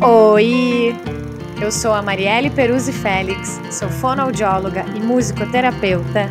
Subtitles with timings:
[0.00, 0.94] Oi!
[1.60, 6.28] Eu sou a Marielle Peruzzi Félix, sou fonoaudióloga e musicoterapeuta,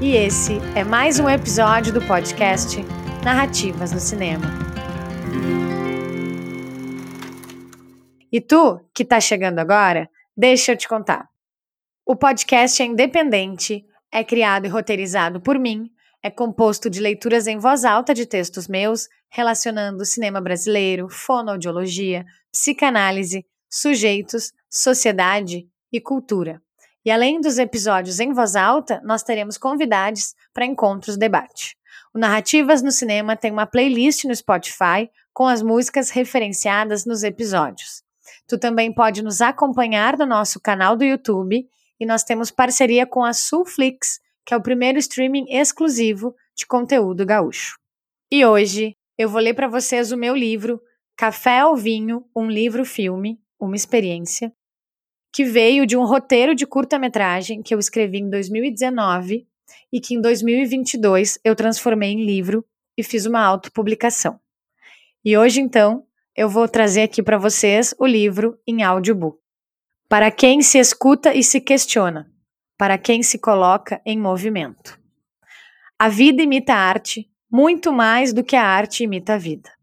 [0.00, 2.80] e esse é mais um episódio do podcast
[3.24, 4.44] Narrativas no Cinema.
[8.30, 11.28] E tu, que tá chegando agora, deixa eu te contar.
[12.06, 15.90] O podcast é independente, é criado e roteirizado por mim,
[16.22, 23.46] é composto de leituras em voz alta de textos meus, relacionando cinema brasileiro, fonoaudiologia, psicanálise,
[23.68, 26.62] sujeitos, sociedade e cultura.
[27.04, 31.76] E além dos episódios em voz alta, nós teremos convidados para encontros debate.
[32.12, 38.02] O Narrativas no Cinema tem uma playlist no Spotify com as músicas referenciadas nos episódios.
[38.46, 41.66] Tu também pode nos acompanhar no nosso canal do YouTube
[42.00, 47.24] e nós temos parceria com a Sulflix, que é o primeiro streaming exclusivo de conteúdo
[47.24, 47.78] gaúcho.
[48.30, 50.80] E hoje eu vou ler para vocês o meu livro
[51.18, 54.52] Café ao Vinho, um livro-filme, uma experiência,
[55.34, 59.44] que veio de um roteiro de curta-metragem que eu escrevi em 2019
[59.92, 62.64] e que em 2022 eu transformei em livro
[62.96, 64.38] e fiz uma autopublicação.
[65.24, 69.40] E hoje, então, eu vou trazer aqui para vocês o livro em audiobook.
[70.08, 72.30] Para quem se escuta e se questiona,
[72.78, 74.96] para quem se coloca em movimento.
[75.98, 79.77] A vida imita a arte muito mais do que a arte imita a vida.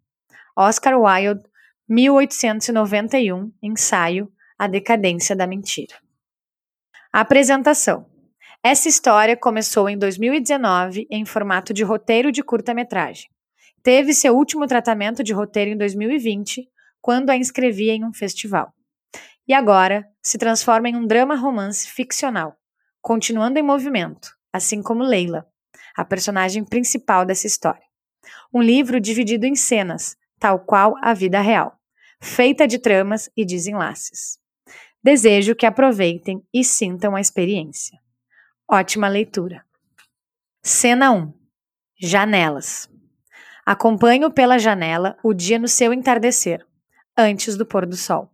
[0.58, 1.44] Oscar Wilde,
[1.90, 5.94] 1891, ensaio A Decadência da Mentira.
[7.12, 8.10] Apresentação.
[8.64, 13.30] Essa história começou em 2019 em formato de roteiro de curta-metragem.
[13.84, 16.66] Teve seu último tratamento de roteiro em 2020,
[17.02, 18.74] quando a inscrevi em um festival.
[19.46, 22.56] E agora se transforma em um drama romance ficcional,
[23.02, 25.46] continuando em movimento, assim como Leila,
[25.98, 27.84] a personagem principal dessa história.
[28.54, 31.80] Um livro dividido em cenas, tal qual a vida real,
[32.22, 34.38] feita de tramas e desenlaces.
[35.04, 38.00] Desejo que aproveitem e sintam a experiência.
[38.68, 39.64] Ótima leitura.
[40.64, 41.32] Cena 1.
[42.02, 42.90] Janelas.
[43.66, 46.66] Acompanho pela janela o dia no seu entardecer,
[47.16, 48.32] antes do pôr do sol.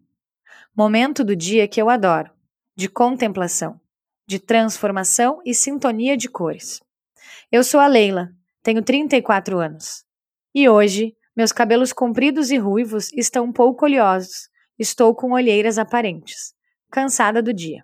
[0.75, 2.31] Momento do dia que eu adoro,
[2.75, 3.79] de contemplação,
[4.25, 6.81] de transformação e sintonia de cores.
[7.51, 8.31] Eu sou a Leila,
[8.63, 10.05] tenho 34 anos.
[10.55, 14.49] E hoje, meus cabelos compridos e ruivos estão um pouco oleosos.
[14.77, 16.53] Estou com olheiras aparentes,
[16.91, 17.83] cansada do dia.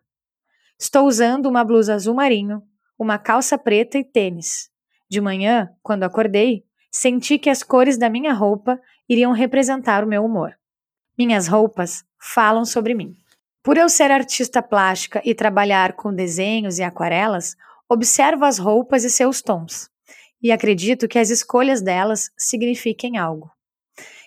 [0.79, 2.61] Estou usando uma blusa azul marinho,
[2.99, 4.69] uma calça preta e tênis.
[5.09, 10.25] De manhã, quando acordei, senti que as cores da minha roupa iriam representar o meu
[10.25, 10.53] humor.
[11.17, 13.15] Minhas roupas falam sobre mim.
[13.63, 17.55] Por eu ser artista plástica e trabalhar com desenhos e aquarelas,
[17.89, 19.89] observo as roupas e seus tons,
[20.47, 23.51] e acredito que as escolhas delas signifiquem algo.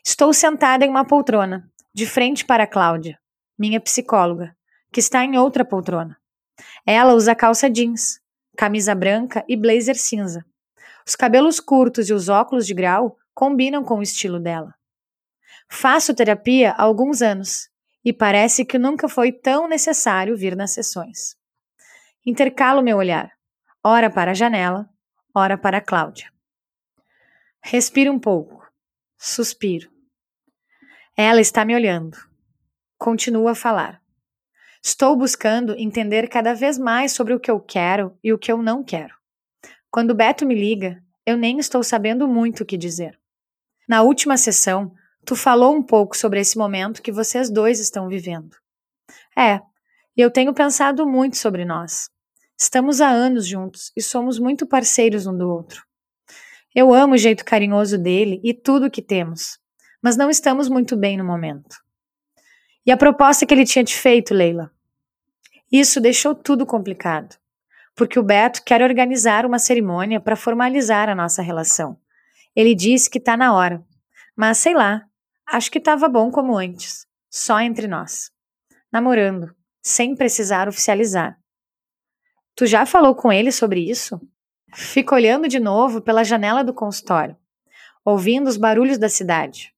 [0.04, 3.18] Estou sentada em uma poltrona, de frente para Cláudia,
[3.58, 4.54] minha psicóloga,
[4.92, 6.18] que está em outra poltrona.
[6.84, 8.20] Ela usa calça jeans,
[8.54, 10.44] camisa branca e blazer cinza.
[11.08, 14.74] Os cabelos curtos e os óculos de grau combinam com o estilo dela.
[15.70, 17.70] Faço terapia há alguns anos
[18.04, 21.34] e parece que nunca foi tão necessário vir nas sessões.
[22.26, 23.32] Intercalo meu olhar,
[23.82, 24.86] ora para a janela,
[25.34, 26.32] ora para Cláudia.
[27.62, 28.66] Respiro um pouco,
[29.18, 29.90] suspiro.
[31.16, 32.16] Ela está me olhando.
[32.98, 34.00] Continuo a falar.
[34.82, 38.62] Estou buscando entender cada vez mais sobre o que eu quero e o que eu
[38.62, 39.14] não quero.
[39.90, 43.18] Quando Beto me liga, eu nem estou sabendo muito o que dizer.
[43.86, 48.56] Na última sessão, Tu falou um pouco sobre esse momento que vocês dois estão vivendo.
[49.36, 49.60] É,
[50.16, 52.10] eu tenho pensado muito sobre nós.
[52.60, 55.84] Estamos há anos juntos e somos muito parceiros um do outro.
[56.74, 59.58] Eu amo o jeito carinhoso dele e tudo o que temos,
[60.02, 61.76] mas não estamos muito bem no momento.
[62.84, 64.70] E a proposta que ele tinha te feito, Leila?
[65.72, 67.36] Isso deixou tudo complicado,
[67.94, 71.98] porque o Beto quer organizar uma cerimônia para formalizar a nossa relação.
[72.54, 73.82] Ele disse que está na hora,
[74.36, 75.06] mas sei lá,
[75.52, 78.30] Acho que estava bom como antes, só entre nós.
[78.92, 79.52] Namorando,
[79.82, 81.39] sem precisar oficializar.
[82.60, 84.20] Tu já falou com ele sobre isso?
[84.74, 87.34] Fico olhando de novo pela janela do consultório,
[88.04, 89.72] ouvindo os barulhos da cidade.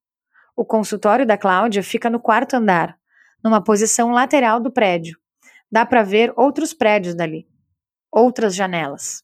[0.57, 2.99] O consultório da Cláudia fica no quarto andar,
[3.41, 5.17] numa posição lateral do prédio.
[5.71, 7.47] Dá para ver outros prédios dali.
[8.11, 9.23] Outras janelas,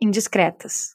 [0.00, 0.94] indiscretas.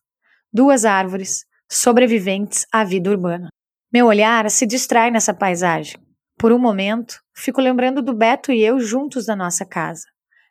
[0.53, 3.49] Duas árvores, sobreviventes à vida urbana.
[3.91, 5.97] Meu olhar se distrai nessa paisagem.
[6.37, 10.05] Por um momento, fico lembrando do Beto e eu juntos na nossa casa,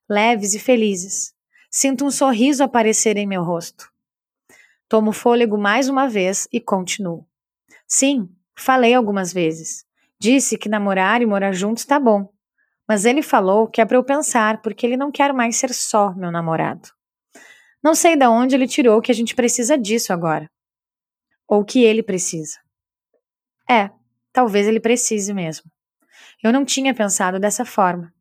[0.06, 1.33] leves e felizes.
[1.76, 3.90] Sinto um sorriso aparecer em meu rosto.
[4.88, 7.26] Tomo fôlego mais uma vez e continuo.
[7.84, 9.84] Sim, falei algumas vezes.
[10.16, 12.32] Disse que namorar e morar juntos tá bom,
[12.86, 16.14] mas ele falou que é para eu pensar porque ele não quer mais ser só
[16.14, 16.90] meu namorado.
[17.82, 20.48] Não sei de onde ele tirou que a gente precisa disso agora.
[21.48, 22.56] Ou que ele precisa.
[23.68, 23.90] É,
[24.32, 25.68] talvez ele precise mesmo.
[26.40, 28.14] Eu não tinha pensado dessa forma.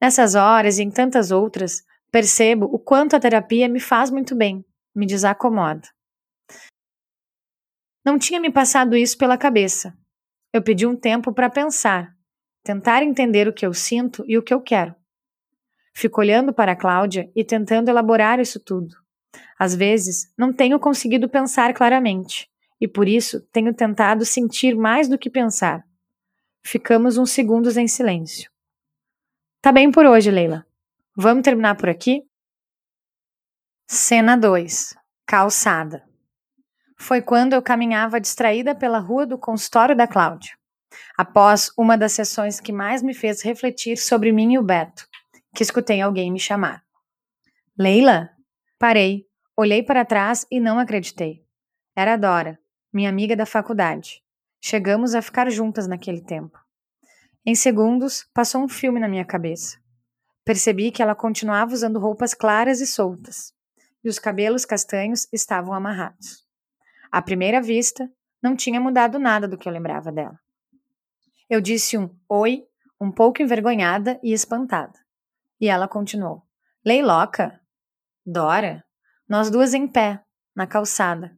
[0.00, 4.62] Nessas horas e em tantas outras, percebo o quanto a terapia me faz muito bem,
[4.94, 5.88] me desacomoda.
[8.04, 9.96] Não tinha me passado isso pela cabeça.
[10.52, 12.14] Eu pedi um tempo para pensar,
[12.62, 14.94] tentar entender o que eu sinto e o que eu quero.
[15.94, 18.94] Fico olhando para a Cláudia e tentando elaborar isso tudo.
[19.58, 22.50] Às vezes, não tenho conseguido pensar claramente,
[22.80, 25.86] e por isso tenho tentado sentir mais do que pensar.
[26.64, 28.50] Ficamos uns segundos em silêncio.
[29.62, 30.66] Tá bem por hoje, Leila.
[31.14, 32.22] Vamos terminar por aqui?
[33.86, 34.94] Cena 2
[35.26, 36.02] Calçada
[36.96, 40.56] foi quando eu caminhava distraída pela rua do consultório da Cláudia,
[41.18, 45.06] após uma das sessões que mais me fez refletir sobre mim e o Beto,
[45.54, 46.82] que escutei alguém me chamar.
[47.78, 48.30] Leila?
[48.78, 51.44] Parei, olhei para trás e não acreditei.
[51.94, 52.58] Era Dora,
[52.90, 54.22] minha amiga da faculdade.
[54.62, 56.58] Chegamos a ficar juntas naquele tempo.
[57.44, 59.81] Em segundos, passou um filme na minha cabeça.
[60.44, 63.52] Percebi que ela continuava usando roupas claras e soltas,
[64.02, 66.44] e os cabelos castanhos estavam amarrados.
[67.10, 68.10] À primeira vista,
[68.42, 70.38] não tinha mudado nada do que eu lembrava dela.
[71.48, 72.64] Eu disse um oi,
[73.00, 74.98] um pouco envergonhada e espantada.
[75.60, 76.42] E ela continuou:
[76.84, 77.60] Leiloca?
[78.26, 78.84] Dora?
[79.28, 80.24] Nós duas em pé,
[80.56, 81.36] na calçada.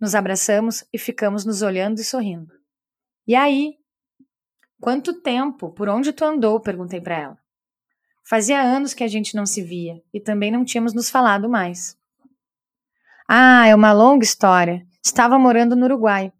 [0.00, 2.52] Nos abraçamos e ficamos nos olhando e sorrindo.
[3.26, 3.76] E aí?
[4.80, 5.70] Quanto tempo?
[5.70, 6.58] Por onde tu andou?
[6.58, 7.38] perguntei para ela.
[8.24, 11.98] Fazia anos que a gente não se via e também não tínhamos nos falado mais.
[13.28, 14.86] Ah, é uma longa história.
[15.04, 16.32] Estava morando no Uruguai.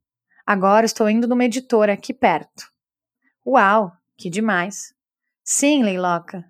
[0.46, 2.70] Agora estou indo numa editora aqui perto.
[3.46, 4.94] Uau, que demais.
[5.44, 6.44] Sim, Leiloca.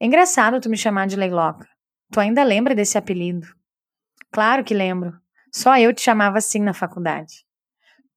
[0.00, 1.68] É engraçado tu me chamar de Leiloca.
[2.10, 3.46] Tu ainda lembra desse apelido?
[4.30, 5.20] Claro que lembro.
[5.52, 7.44] Só eu te chamava assim na faculdade.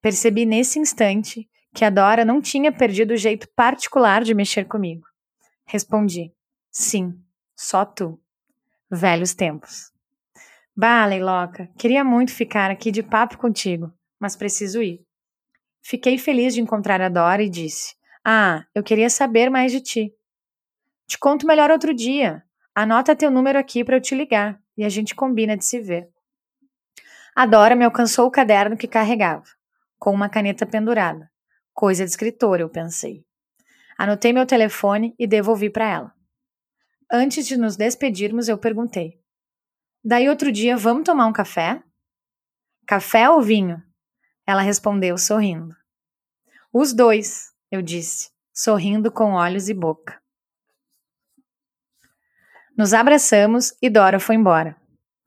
[0.01, 5.05] Percebi nesse instante que a Dora não tinha perdido o jeito particular de mexer comigo.
[5.65, 6.31] Respondi:
[6.77, 7.17] Sim,
[7.55, 8.19] só tu.
[8.91, 9.93] Velhos tempos.
[10.75, 14.99] Bah, Leiloca, queria muito ficar aqui de papo contigo, mas preciso ir.
[15.81, 17.95] Fiquei feliz de encontrar a Dora e disse:
[18.25, 20.13] Ah, eu queria saber mais de ti.
[21.07, 22.43] Te conto melhor outro dia.
[22.75, 26.09] Anota teu número aqui para eu te ligar e a gente combina de se ver.
[27.33, 29.45] A Dora me alcançou o caderno que carregava,
[29.97, 31.31] com uma caneta pendurada.
[31.73, 33.23] Coisa de escritor, eu pensei.
[33.97, 36.24] Anotei meu telefone e devolvi para ela.
[37.11, 39.19] Antes de nos despedirmos, eu perguntei:
[40.03, 41.81] Daí outro dia, vamos tomar um café?
[42.87, 43.81] Café ou vinho?
[44.45, 45.75] Ela respondeu, sorrindo.
[46.71, 50.21] Os dois, eu disse, sorrindo com olhos e boca.
[52.77, 54.75] Nos abraçamos e Dora foi embora.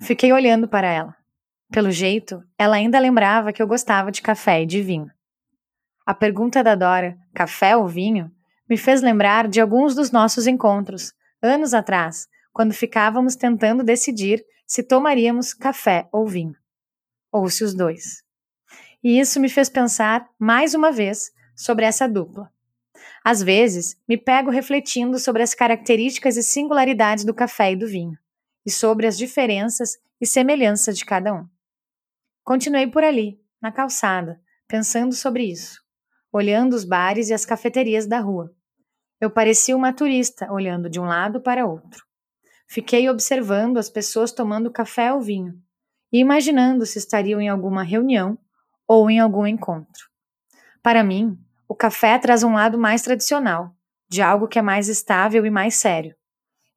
[0.01, 1.17] Fiquei olhando para ela.
[1.73, 5.11] Pelo jeito, ela ainda lembrava que eu gostava de café e de vinho.
[6.07, 8.31] A pergunta da Dora, café ou vinho,
[8.69, 11.13] me fez lembrar de alguns dos nossos encontros,
[11.43, 16.57] anos atrás, quando ficávamos tentando decidir se tomaríamos café ou vinho,
[17.33, 18.23] ou se os dois.
[19.03, 22.53] E isso me fez pensar, mais uma vez, sobre essa dupla.
[23.25, 28.19] Às vezes, me pego refletindo sobre as características e singularidades do café e do vinho,
[28.67, 31.47] e sobre as diferenças e semelhanças de cada um.
[32.45, 35.81] Continuei por ali, na calçada, pensando sobre isso,
[36.33, 38.55] olhando os bares e as cafeterias da rua.
[39.21, 42.05] Eu parecia uma turista olhando de um lado para outro.
[42.69, 45.55] Fiquei observando as pessoas tomando café ou vinho
[46.13, 48.39] e imaginando se estariam em alguma reunião
[48.87, 50.09] ou em algum encontro.
[50.83, 51.37] Para mim,
[51.69, 53.75] o café traz um lado mais tradicional,
[54.09, 56.15] de algo que é mais estável e mais sério.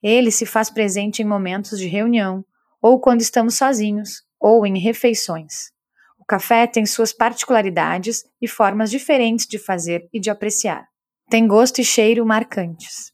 [0.02, 2.44] Ele se faz presente em momentos de reunião,
[2.82, 5.72] ou quando estamos sozinhos, ou em refeições.
[6.20, 10.91] O café tem suas particularidades e formas diferentes de fazer e de apreciar.
[11.32, 13.14] Tem gosto e cheiro marcantes.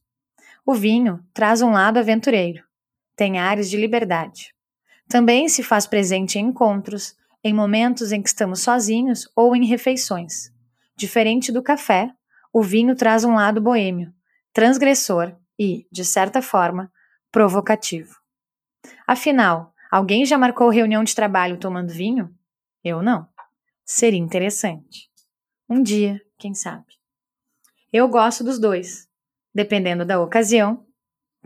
[0.65, 2.63] O vinho traz um lado aventureiro,
[3.15, 4.55] tem ares de liberdade.
[5.07, 10.51] Também se faz presente em encontros, em momentos em que estamos sozinhos ou em refeições.
[10.95, 12.11] Diferente do café,
[12.51, 14.11] o vinho traz um lado boêmio,
[14.51, 16.91] transgressor e, de certa forma,
[17.31, 18.15] provocativo.
[19.05, 22.33] Afinal, alguém já marcou reunião de trabalho tomando vinho?
[22.83, 23.27] Eu não.
[23.85, 25.07] Seria interessante.
[25.69, 26.96] Um dia, quem sabe.
[27.97, 29.09] Eu gosto dos dois,
[29.51, 30.85] dependendo da ocasião,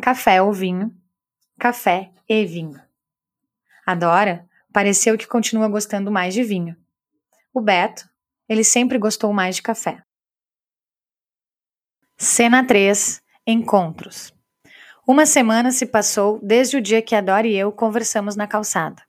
[0.01, 0.93] café ou vinho,
[1.57, 2.77] café e vinho.
[3.85, 6.75] A Dora pareceu que continua gostando mais de vinho.
[7.53, 8.03] O Beto,
[8.49, 10.03] ele sempre gostou mais de café.
[12.17, 14.33] Cena 3 Encontros
[15.07, 19.01] Uma semana se passou desde o dia que a Dora e eu conversamos na calçada.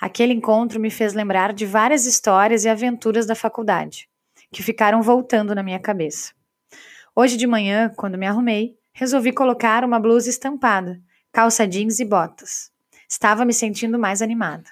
[0.00, 4.08] Aquele encontro me fez lembrar de várias histórias e aventuras da faculdade,
[4.52, 6.34] que ficaram voltando na minha cabeça.
[7.16, 12.72] Hoje de manhã, quando me arrumei, resolvi colocar uma blusa estampada, calça jeans e botas.
[13.08, 14.68] Estava me sentindo mais animada.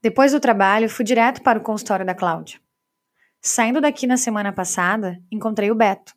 [0.00, 2.60] Depois do trabalho, fui direto para o consultório da Cláudia.
[3.40, 6.14] Saindo daqui na semana passada, encontrei o Beto.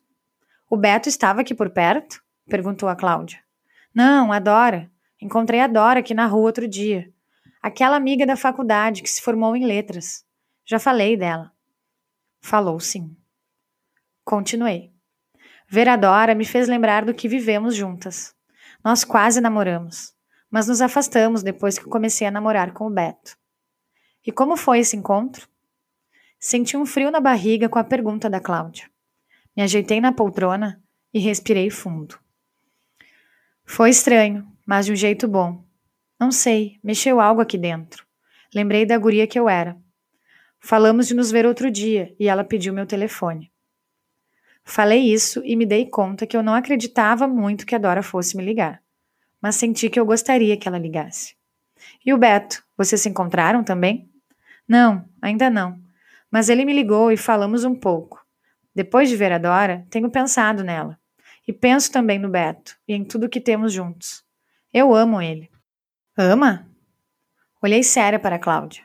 [0.70, 2.22] O Beto estava aqui por perto?
[2.48, 3.40] perguntou a Cláudia.
[3.92, 4.88] Não, a Dora.
[5.20, 7.12] Encontrei a Dora aqui na rua outro dia.
[7.60, 10.24] Aquela amiga da faculdade que se formou em letras.
[10.64, 11.50] Já falei dela.
[12.40, 13.17] Falou sim.
[14.28, 14.92] Continuei.
[15.66, 18.34] Ver a Dora me fez lembrar do que vivemos juntas.
[18.84, 20.12] Nós quase namoramos,
[20.50, 23.38] mas nos afastamos depois que comecei a namorar com o Beto.
[24.26, 25.48] E como foi esse encontro?
[26.38, 28.90] Senti um frio na barriga com a pergunta da Cláudia.
[29.56, 30.78] Me ajeitei na poltrona
[31.10, 32.20] e respirei fundo.
[33.64, 35.64] Foi estranho, mas de um jeito bom.
[36.20, 38.04] Não sei, mexeu algo aqui dentro.
[38.54, 39.74] Lembrei da guria que eu era.
[40.60, 43.50] Falamos de nos ver outro dia e ela pediu meu telefone.
[44.70, 48.36] Falei isso e me dei conta que eu não acreditava muito que a Dora fosse
[48.36, 48.82] me ligar,
[49.40, 51.34] mas senti que eu gostaria que ela ligasse.
[52.04, 54.10] E o Beto, vocês se encontraram também?
[54.68, 55.80] Não, ainda não.
[56.30, 58.22] Mas ele me ligou e falamos um pouco.
[58.74, 61.00] Depois de ver a Dora, tenho pensado nela.
[61.46, 64.22] E penso também no Beto e em tudo que temos juntos.
[64.70, 65.50] Eu amo ele.
[66.14, 66.68] Ama?
[67.62, 68.84] Olhei séria para Cláudia.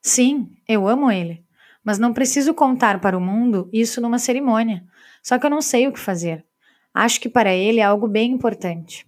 [0.00, 1.44] Sim, eu amo ele.
[1.82, 4.86] Mas não preciso contar para o mundo isso numa cerimônia.
[5.26, 6.46] Só que eu não sei o que fazer.
[6.94, 9.04] Acho que para ele é algo bem importante.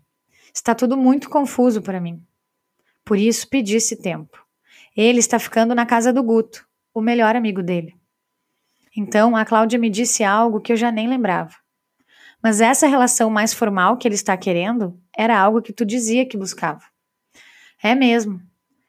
[0.53, 2.21] Está tudo muito confuso para mim.
[3.05, 4.37] Por isso pedi esse tempo.
[4.97, 7.95] Ele está ficando na casa do Guto, o melhor amigo dele.
[8.97, 11.55] Então a Cláudia me disse algo que eu já nem lembrava.
[12.43, 16.37] Mas essa relação mais formal que ele está querendo era algo que tu dizia que
[16.37, 16.83] buscava.
[17.81, 18.43] É mesmo.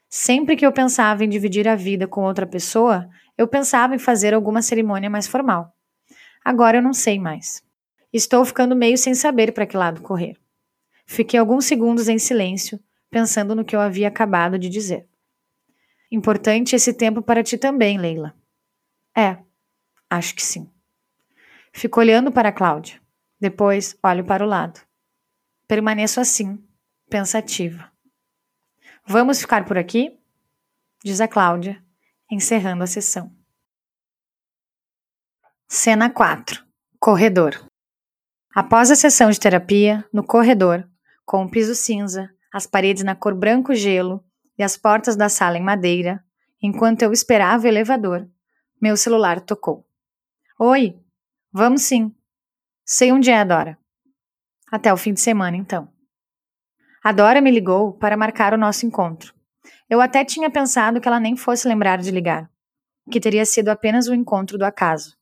[0.10, 3.08] Sempre que eu pensava em dividir a vida com outra pessoa,
[3.38, 5.76] eu pensava em fazer alguma cerimônia mais formal.
[6.44, 7.64] Agora eu não sei mais.
[8.12, 10.38] Estou ficando meio sem saber para que lado correr.
[11.06, 12.80] Fiquei alguns segundos em silêncio,
[13.10, 15.08] pensando no que eu havia acabado de dizer.
[16.12, 18.36] Importante esse tempo para ti também, Leila.
[19.16, 19.38] É,
[20.10, 20.70] acho que sim.
[21.72, 23.00] Fico olhando para Cláudia.
[23.40, 24.82] Depois olho para o lado.
[25.68, 26.62] Permaneço assim,
[27.10, 27.92] pensativa.
[29.06, 30.20] Vamos ficar por aqui?
[31.04, 31.82] Diz a Cláudia,
[32.30, 33.39] encerrando a sessão.
[35.72, 36.66] Cena 4
[37.00, 37.64] Corredor
[38.56, 40.84] Após a sessão de terapia, no corredor,
[41.24, 44.26] com o piso cinza, as paredes na cor branco gelo
[44.58, 46.24] e as portas da sala em madeira,
[46.60, 48.28] enquanto eu esperava o elevador,
[48.82, 49.86] meu celular tocou.
[50.60, 51.00] Oi,
[51.54, 52.16] vamos sim.
[52.84, 53.78] Sei onde é a Dora.
[54.72, 55.88] Até o fim de semana, então.
[57.04, 59.36] A Dora me ligou para marcar o nosso encontro.
[59.88, 62.50] Eu até tinha pensado que ela nem fosse lembrar de ligar,
[63.12, 65.19] que teria sido apenas o um encontro do acaso.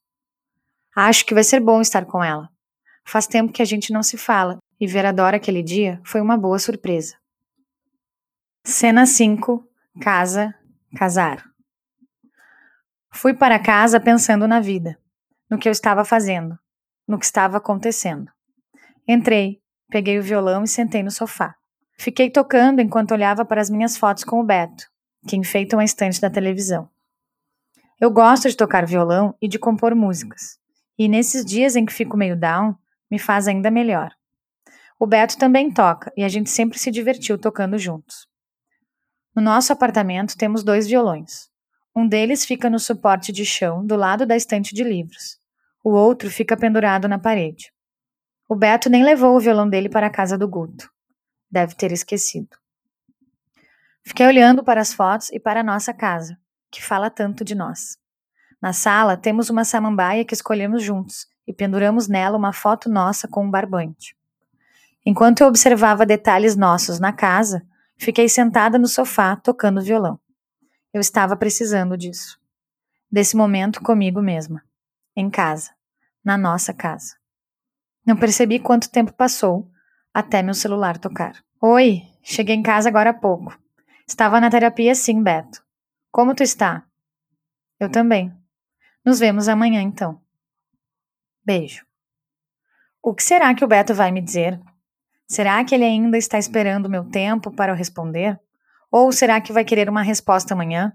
[1.00, 2.50] Acho que vai ser bom estar com ela.
[3.06, 6.20] Faz tempo que a gente não se fala e ver a Dora aquele dia foi
[6.20, 7.16] uma boa surpresa.
[8.63, 9.63] Cena 5
[10.01, 10.56] Casa
[10.98, 11.46] Casar
[13.12, 14.98] Fui para casa pensando na vida,
[15.48, 16.58] no que eu estava fazendo,
[17.08, 18.32] no que estava acontecendo.
[19.08, 19.62] Entrei,
[19.92, 21.54] peguei o violão e sentei no sofá.
[21.96, 24.88] Fiquei tocando enquanto olhava para as minhas fotos com o Beto,
[25.27, 26.89] que enfeitam a estante da televisão.
[28.01, 30.58] Eu gosto de tocar violão e de compor músicas,
[30.98, 32.75] e nesses dias em que fico meio down,
[33.10, 34.12] me faz ainda melhor.
[35.00, 38.27] O Beto também toca e a gente sempre se divertiu tocando juntos.
[39.36, 41.50] No nosso apartamento temos dois violões.
[41.96, 45.39] Um deles fica no suporte de chão do lado da estante de livros.
[45.84, 47.72] O outro fica pendurado na parede.
[48.50, 50.89] O Beto nem levou o violão dele para a casa do Guto.
[51.50, 52.58] Deve ter esquecido.
[54.04, 56.38] Fiquei olhando para as fotos e para a nossa casa,
[56.72, 57.98] que fala tanto de nós.
[58.62, 63.46] Na sala temos uma samambaia que escolhemos juntos e penduramos nela uma foto nossa com
[63.46, 64.16] um barbante.
[65.06, 67.66] Enquanto eu observava detalhes nossos na casa,
[67.98, 70.20] fiquei sentada no sofá tocando violão.
[70.94, 72.40] Eu estava precisando disso.
[73.10, 74.64] Desse momento comigo mesma.
[75.16, 75.72] Em casa.
[76.24, 77.16] Na nossa casa.
[78.06, 79.70] Não percebi quanto tempo passou
[80.14, 81.42] até meu celular tocar.
[81.62, 83.58] Oi, cheguei em casa agora há pouco.
[84.06, 85.64] Estava na terapia sim, Beto.
[86.12, 86.84] Como tu está?
[87.80, 88.34] Eu também.
[89.08, 90.20] Nos vemos amanhã então.
[91.46, 91.86] Beijo.
[93.02, 94.60] O que será que o Beto vai me dizer?
[95.26, 98.38] Será que ele ainda está esperando meu tempo para eu responder?
[98.92, 100.92] Ou será que vai querer uma resposta amanhã?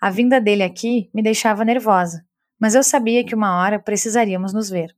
[0.00, 2.24] A vinda dele aqui me deixava nervosa,
[2.58, 4.96] mas eu sabia que uma hora precisaríamos nos ver.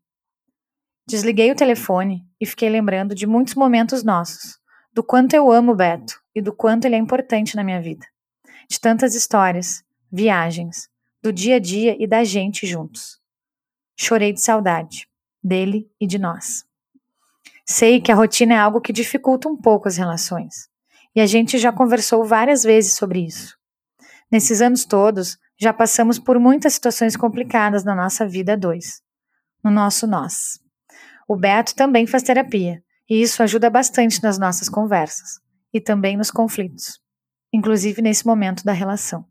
[1.04, 4.56] Desliguei o telefone e fiquei lembrando de muitos momentos nossos,
[4.92, 8.06] do quanto eu amo o Beto e do quanto ele é importante na minha vida.
[8.70, 10.88] De tantas histórias, viagens,
[11.26, 13.18] do dia a dia e da gente juntos.
[13.98, 15.08] Chorei de saudade,
[15.42, 16.64] dele e de nós.
[17.64, 20.68] Sei que a rotina é algo que dificulta um pouco as relações,
[21.16, 23.56] e a gente já conversou várias vezes sobre isso.
[24.30, 29.02] Nesses anos todos, já passamos por muitas situações complicadas na nossa vida dois,
[29.64, 30.60] no nosso nós.
[31.26, 32.80] O Beto também faz terapia,
[33.10, 35.40] e isso ajuda bastante nas nossas conversas
[35.74, 37.00] e também nos conflitos,
[37.52, 39.26] inclusive nesse momento da relação.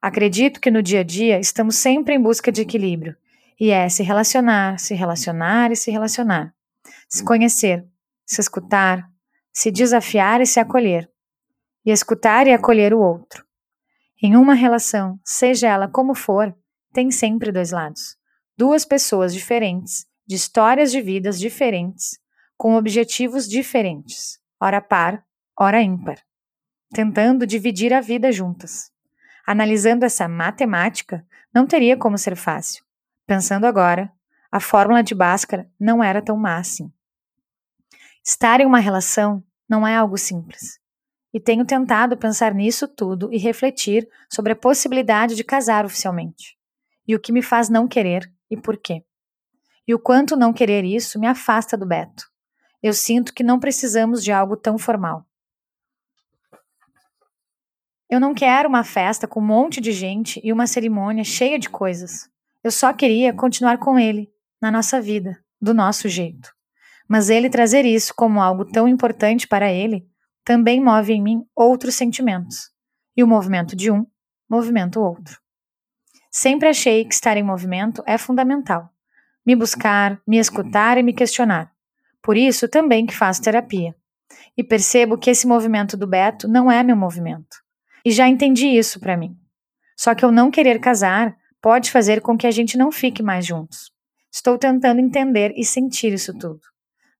[0.00, 3.16] Acredito que no dia a dia estamos sempre em busca de equilíbrio,
[3.58, 6.54] e é se relacionar, se relacionar e se relacionar,
[7.08, 7.84] se conhecer,
[8.24, 9.10] se escutar,
[9.52, 11.10] se desafiar e se acolher,
[11.84, 13.44] e escutar e acolher o outro.
[14.22, 16.54] Em uma relação, seja ela como for,
[16.92, 18.16] tem sempre dois lados.
[18.56, 22.18] Duas pessoas diferentes, de histórias de vidas diferentes,
[22.56, 25.24] com objetivos diferentes, ora par,
[25.58, 26.18] ora ímpar,
[26.92, 28.90] tentando dividir a vida juntas.
[29.50, 32.84] Analisando essa matemática, não teria como ser fácil.
[33.26, 34.12] Pensando agora,
[34.52, 36.92] a fórmula de Bhaskara não era tão má assim.
[38.22, 40.78] Estar em uma relação não é algo simples
[41.32, 46.58] e tenho tentado pensar nisso tudo e refletir sobre a possibilidade de casar oficialmente.
[47.06, 49.02] E o que me faz não querer e por quê.
[49.86, 52.28] E o quanto não querer isso me afasta do Beto.
[52.82, 55.24] Eu sinto que não precisamos de algo tão formal.
[58.10, 61.68] Eu não quero uma festa com um monte de gente e uma cerimônia cheia de
[61.68, 62.30] coisas.
[62.64, 66.50] Eu só queria continuar com ele, na nossa vida, do nosso jeito.
[67.06, 70.08] Mas ele trazer isso como algo tão importante para ele
[70.42, 72.70] também move em mim outros sentimentos.
[73.14, 74.06] E o movimento de um
[74.48, 75.38] movimenta o outro.
[76.30, 78.88] Sempre achei que estar em movimento é fundamental.
[79.44, 81.70] Me buscar, me escutar e me questionar.
[82.22, 83.94] Por isso também que faço terapia.
[84.56, 87.67] E percebo que esse movimento do Beto não é meu movimento.
[88.04, 89.36] E já entendi isso para mim.
[89.96, 93.44] Só que eu não querer casar pode fazer com que a gente não fique mais
[93.44, 93.92] juntos.
[94.32, 96.60] Estou tentando entender e sentir isso tudo.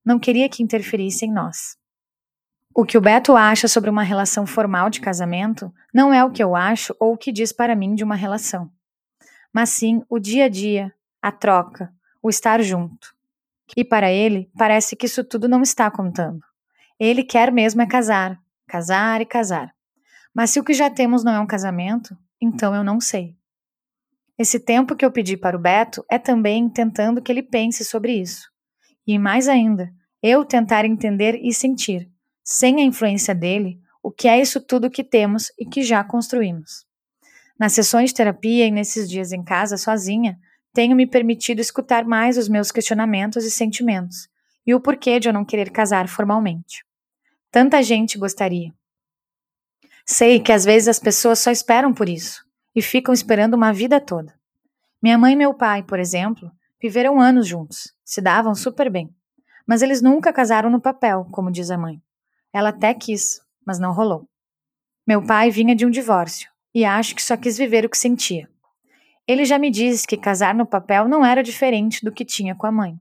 [0.05, 1.77] Não queria que interferisse em nós.
[2.75, 6.43] O que o Beto acha sobre uma relação formal de casamento não é o que
[6.43, 8.71] eu acho ou o que diz para mim de uma relação,
[9.53, 13.15] mas sim o dia a dia, a troca, o estar junto.
[13.77, 16.41] E para ele, parece que isso tudo não está contando.
[17.01, 19.75] Ele quer mesmo é casar, casar e casar.
[20.35, 23.37] Mas se o que já temos não é um casamento, então eu não sei.
[24.39, 28.13] Esse tempo que eu pedi para o Beto é também tentando que ele pense sobre
[28.13, 28.49] isso.
[29.07, 32.09] E mais ainda, eu tentar entender e sentir
[32.45, 36.87] sem a influência dele, o que é isso tudo que temos e que já construímos.
[37.59, 40.39] Nas sessões de terapia e nesses dias em casa sozinha,
[40.73, 44.29] tenho me permitido escutar mais os meus questionamentos e sentimentos
[44.67, 46.85] e o porquê de eu não querer casar formalmente.
[47.51, 48.73] Tanta gente gostaria.
[50.11, 52.43] Sei que às vezes as pessoas só esperam por isso
[52.75, 54.33] e ficam esperando uma vida toda.
[55.03, 59.15] Minha mãe e meu pai, por exemplo, viveram anos juntos, se davam super bem,
[59.67, 62.01] mas eles nunca casaram no papel, como diz a mãe.
[62.55, 64.27] Ela até quis, mas não rolou.
[65.07, 68.49] Meu pai vinha de um divórcio e acho que só quis viver o que sentia.
[69.27, 72.67] Ele já me disse que casar no papel não era diferente do que tinha com
[72.67, 72.99] a mãe.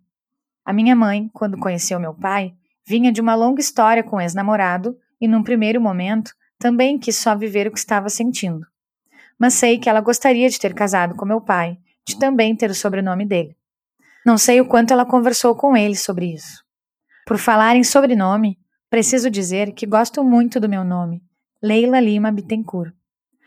[0.65, 2.53] A minha mãe, quando conheceu meu pai,
[2.85, 7.67] vinha de uma longa história com ex-namorado e, num primeiro momento, também quis só viver
[7.67, 8.65] o que estava sentindo.
[9.37, 12.75] Mas sei que ela gostaria de ter casado com meu pai, de também ter o
[12.75, 13.55] sobrenome dele.
[14.25, 16.63] Não sei o quanto ela conversou com ele sobre isso.
[17.25, 18.57] Por falar em sobrenome,
[18.89, 21.21] Preciso dizer que gosto muito do meu nome,
[21.61, 22.93] Leila Lima Bittencourt.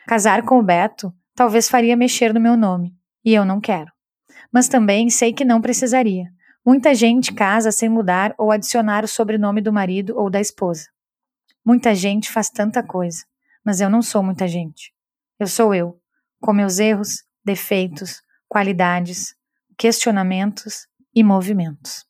[0.06, 2.94] Casar com o Beto talvez faria mexer no meu nome,
[3.24, 3.90] e eu não quero.
[4.52, 6.26] Mas também sei que não precisaria.
[6.64, 10.88] Muita gente casa sem mudar ou adicionar o sobrenome do marido ou da esposa.
[11.64, 13.24] Muita gente faz tanta coisa,
[13.64, 14.92] mas eu não sou muita gente.
[15.38, 16.00] Eu sou eu,
[16.40, 19.34] com meus erros, defeitos, qualidades,
[19.76, 22.06] questionamentos e movimentos.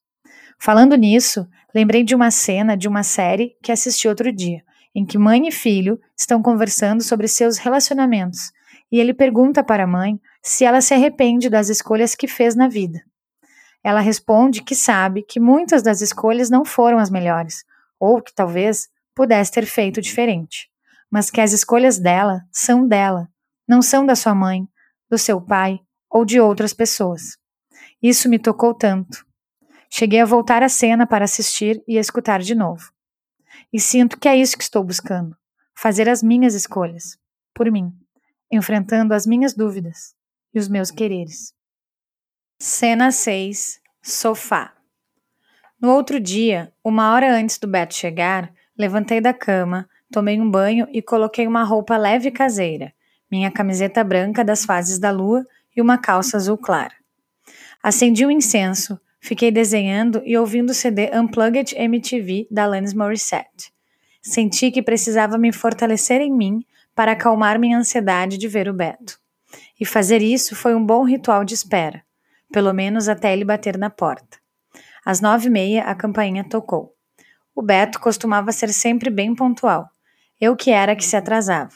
[0.59, 4.63] Falando nisso, lembrei de uma cena de uma série que assisti outro dia,
[4.95, 8.53] em que mãe e filho estão conversando sobre seus relacionamentos,
[8.91, 12.69] e ele pergunta para a mãe se ela se arrepende das escolhas que fez na
[12.69, 13.01] vida.
[13.83, 17.65] Ela responde que sabe que muitas das escolhas não foram as melhores,
[17.99, 20.69] ou que talvez pudesse ter feito diferente,
[21.11, 23.29] mas que as escolhas dela são dela,
[23.67, 24.67] não são da sua mãe,
[25.11, 27.39] do seu pai ou de outras pessoas.
[28.03, 29.25] Isso me tocou tanto,
[29.93, 32.93] Cheguei a voltar à cena para assistir e escutar de novo.
[33.73, 35.37] E sinto que é isso que estou buscando:
[35.75, 37.19] fazer as minhas escolhas,
[37.53, 37.93] por mim,
[38.51, 40.15] enfrentando as minhas dúvidas
[40.55, 41.53] e os meus quereres.
[42.57, 44.75] Cena 6 Sofá
[45.81, 50.89] No outro dia, uma hora antes do Beto chegar, levantei da cama, tomei um banho
[50.91, 52.95] e coloquei uma roupa leve e caseira,
[53.31, 55.45] minha camiseta branca das fases da lua
[55.77, 56.95] e uma calça azul clara.
[57.83, 63.71] Acendi um incenso, fiquei desenhando e ouvindo o CD Unplugged MTV da Alanis Morissette.
[64.23, 66.65] Senti que precisava me fortalecer em mim
[66.95, 69.19] para acalmar minha ansiedade de ver o Beto.
[69.79, 72.03] E fazer isso foi um bom ritual de espera,
[72.51, 74.39] pelo menos até ele bater na porta.
[75.05, 76.95] Às nove e meia, a campainha tocou.
[77.55, 79.89] O Beto costumava ser sempre bem pontual.
[80.41, 81.75] Eu que era que se atrasava.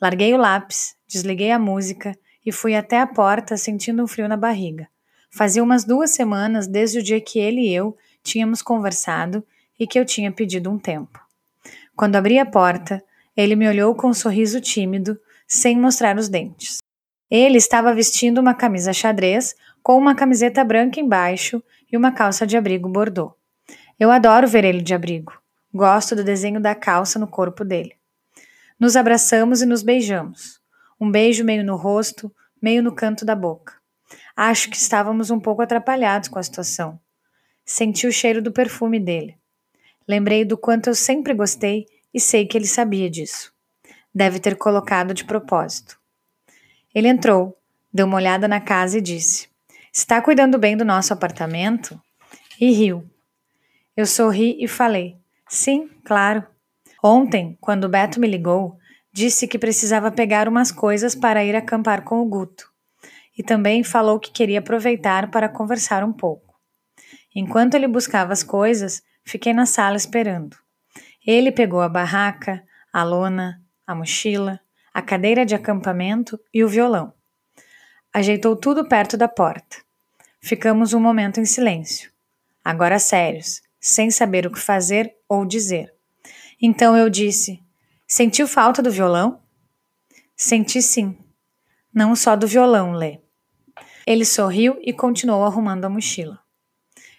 [0.00, 4.36] Larguei o lápis, desliguei a música e fui até a porta sentindo um frio na
[4.36, 4.88] barriga.
[5.30, 9.44] Fazia umas duas semanas desde o dia que ele e eu tínhamos conversado
[9.78, 11.20] e que eu tinha pedido um tempo.
[11.96, 13.02] Quando abri a porta,
[13.36, 16.78] ele me olhou com um sorriso tímido, sem mostrar os dentes.
[17.30, 22.56] Ele estava vestindo uma camisa xadrez com uma camiseta branca embaixo e uma calça de
[22.56, 23.36] abrigo bordô.
[23.98, 25.32] Eu adoro ver ele de abrigo.
[25.72, 27.94] Gosto do desenho da calça no corpo dele.
[28.78, 30.60] Nos abraçamos e nos beijamos.
[31.00, 33.74] Um beijo meio no rosto, meio no canto da boca.
[34.36, 36.98] Acho que estávamos um pouco atrapalhados com a situação.
[37.64, 39.38] Senti o cheiro do perfume dele.
[40.06, 43.52] Lembrei do quanto eu sempre gostei e sei que ele sabia disso.
[44.14, 45.98] Deve ter colocado de propósito.
[46.94, 47.56] Ele entrou,
[47.92, 49.48] deu uma olhada na casa e disse:
[49.92, 52.00] Está cuidando bem do nosso apartamento?
[52.60, 53.08] E riu.
[53.96, 55.16] Eu sorri e falei:
[55.48, 56.44] Sim, claro.
[57.02, 58.76] Ontem, quando Beto me ligou,
[59.12, 62.72] disse que precisava pegar umas coisas para ir acampar com o Guto.
[63.38, 66.54] E também falou que queria aproveitar para conversar um pouco.
[67.34, 70.56] Enquanto ele buscava as coisas, fiquei na sala esperando.
[71.26, 74.60] Ele pegou a barraca, a lona, a mochila,
[74.92, 77.12] a cadeira de acampamento e o violão.
[78.12, 79.78] Ajeitou tudo perto da porta.
[80.40, 82.10] Ficamos um momento em silêncio,
[82.64, 85.92] agora sérios, sem saber o que fazer ou dizer.
[86.60, 87.62] Então eu disse:
[88.06, 89.42] Sentiu falta do violão?
[90.34, 91.18] Senti sim.
[91.92, 93.18] Não só do violão, Lê.
[94.06, 96.40] Ele sorriu e continuou arrumando a mochila.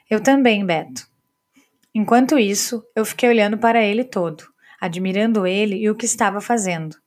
[0.09, 1.07] Eu também, Beto.
[1.93, 4.43] Enquanto isso, eu fiquei olhando para ele todo,
[4.81, 6.97] admirando ele e o que estava fazendo.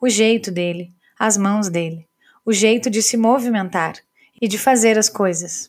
[0.00, 2.08] O jeito dele, as mãos dele,
[2.44, 3.94] o jeito de se movimentar
[4.40, 5.68] e de fazer as coisas.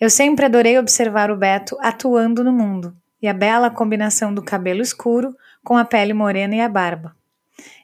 [0.00, 4.80] Eu sempre adorei observar o Beto atuando no mundo e a bela combinação do cabelo
[4.80, 7.16] escuro com a pele morena e a barba.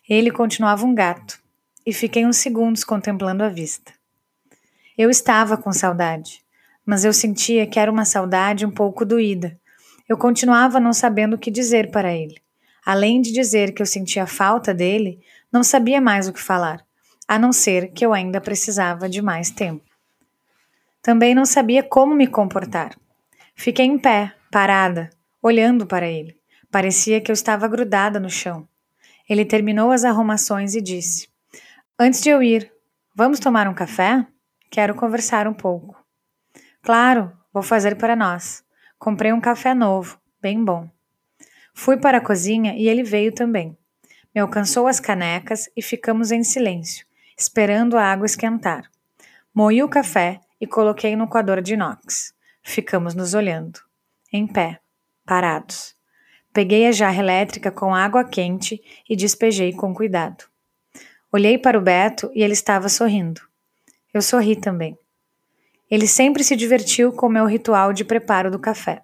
[0.09, 1.41] Ele continuava um gato
[1.85, 3.93] e fiquei uns segundos contemplando a vista.
[4.97, 6.41] Eu estava com saudade,
[6.87, 9.59] mas eu sentia que era uma saudade um pouco doída,
[10.09, 12.37] eu continuava não sabendo o que dizer para ele.
[12.85, 15.19] Além de dizer que eu sentia falta dele,
[15.51, 16.85] não sabia mais o que falar,
[17.27, 19.94] a não ser que eu ainda precisava de mais tempo.
[21.05, 22.99] Também não sabia como me comportar.
[23.55, 25.11] Fiquei em pé, parada,
[25.43, 26.35] olhando para ele.
[26.71, 28.67] Parecia que eu estava grudada no chão.
[29.29, 31.29] Ele terminou as arrumações e disse:
[31.99, 32.73] Antes de eu ir,
[33.15, 34.27] vamos tomar um café?
[34.71, 35.95] Quero conversar um pouco.
[36.81, 38.65] Claro, vou fazer para nós.
[38.99, 40.89] Comprei um café novo, bem bom.
[41.75, 43.77] Fui para a cozinha e ele veio também.
[44.35, 47.05] Me alcançou as canecas e ficamos em silêncio,
[47.39, 48.91] esperando a água esquentar.
[49.55, 52.33] Moí o café e coloquei no coador de inox.
[52.63, 53.79] Ficamos nos olhando,
[54.33, 54.81] em pé,
[55.27, 55.95] parados.
[56.55, 60.45] Peguei a jarra elétrica com água quente e despejei com cuidado.
[61.31, 63.43] Olhei para o Beto e ele estava sorrindo.
[64.13, 64.99] Eu sorri também.
[65.91, 69.03] Ele sempre se divertiu com meu ritual de preparo do café.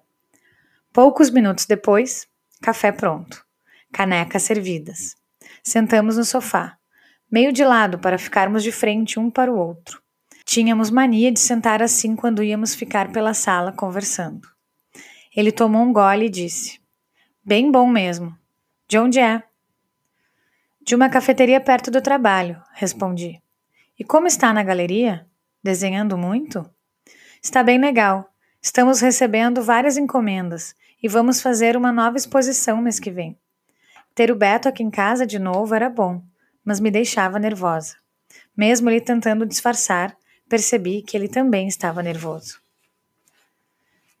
[0.91, 2.27] Poucos minutos depois,
[2.59, 3.45] café pronto,
[3.93, 5.15] canecas servidas.
[5.63, 6.75] Sentamos no sofá,
[7.31, 10.00] meio de lado para ficarmos de frente um para o outro.
[10.53, 14.45] Tínhamos mania de sentar assim quando íamos ficar pela sala conversando.
[15.33, 16.77] Ele tomou um gole e disse:
[17.41, 18.37] Bem bom mesmo.
[18.85, 19.41] De onde é?
[20.85, 23.41] De uma cafeteria perto do trabalho, respondi.
[23.97, 25.25] E como está na galeria?
[25.63, 26.69] Desenhando muito?
[27.41, 28.29] Está bem legal.
[28.61, 33.39] Estamos recebendo várias encomendas e vamos fazer uma nova exposição mês que vem.
[34.13, 36.21] Ter o Beto aqui em casa de novo era bom,
[36.61, 37.95] mas me deixava nervosa.
[38.53, 40.13] Mesmo ele tentando disfarçar,
[40.51, 42.59] percebi que ele também estava nervoso.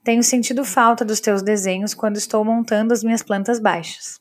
[0.03, 4.19] Tenho sentido falta dos teus desenhos quando estou montando as minhas plantas baixas.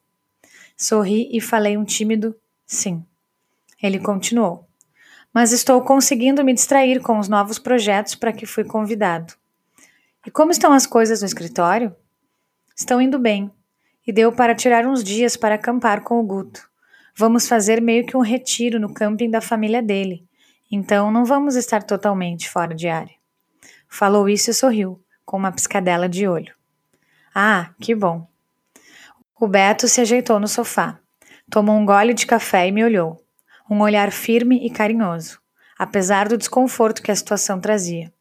[0.77, 2.35] Sorri e falei um tímido
[2.67, 3.05] sim.
[3.83, 4.69] Ele continuou
[5.33, 9.35] mas estou conseguindo me distrair com os novos projetos para que fui convidado.
[10.27, 11.95] E como estão as coisas no escritório?
[12.77, 13.51] Estão indo bem,
[14.07, 16.69] e deu para tirar uns dias para acampar com o Guto.
[17.17, 20.27] Vamos fazer meio que um retiro no camping da família dele,
[20.71, 23.15] então não vamos estar totalmente fora de área.
[23.89, 26.55] Falou isso e sorriu, com uma piscadela de olho.
[27.35, 28.27] Ah, que bom.
[29.41, 30.99] O Beto se ajeitou no sofá,
[31.51, 33.25] tomou um gole de café e me olhou.
[33.69, 35.41] Um olhar firme e carinhoso,
[35.79, 38.13] apesar do desconforto que a situação trazia.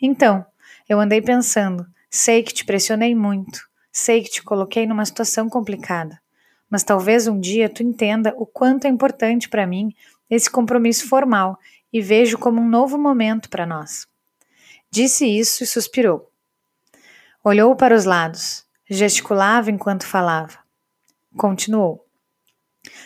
[0.00, 0.44] Então,
[0.88, 3.60] eu andei pensando, sei que te pressionei muito,
[3.92, 6.20] sei que te coloquei numa situação complicada,
[6.68, 9.94] mas talvez um dia tu entenda o quanto é importante para mim
[10.28, 11.58] esse compromisso formal
[11.94, 14.08] e vejo como um novo momento para nós.
[14.90, 16.28] Disse isso e suspirou.
[17.44, 20.58] Olhou para os lados, gesticulava enquanto falava.
[21.36, 22.04] Continuou.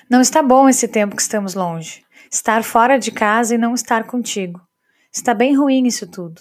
[0.09, 2.03] Não está bom esse tempo que estamos longe.
[2.33, 4.59] Estar fora de casa e não estar contigo.
[5.12, 6.40] Está bem ruim isso tudo.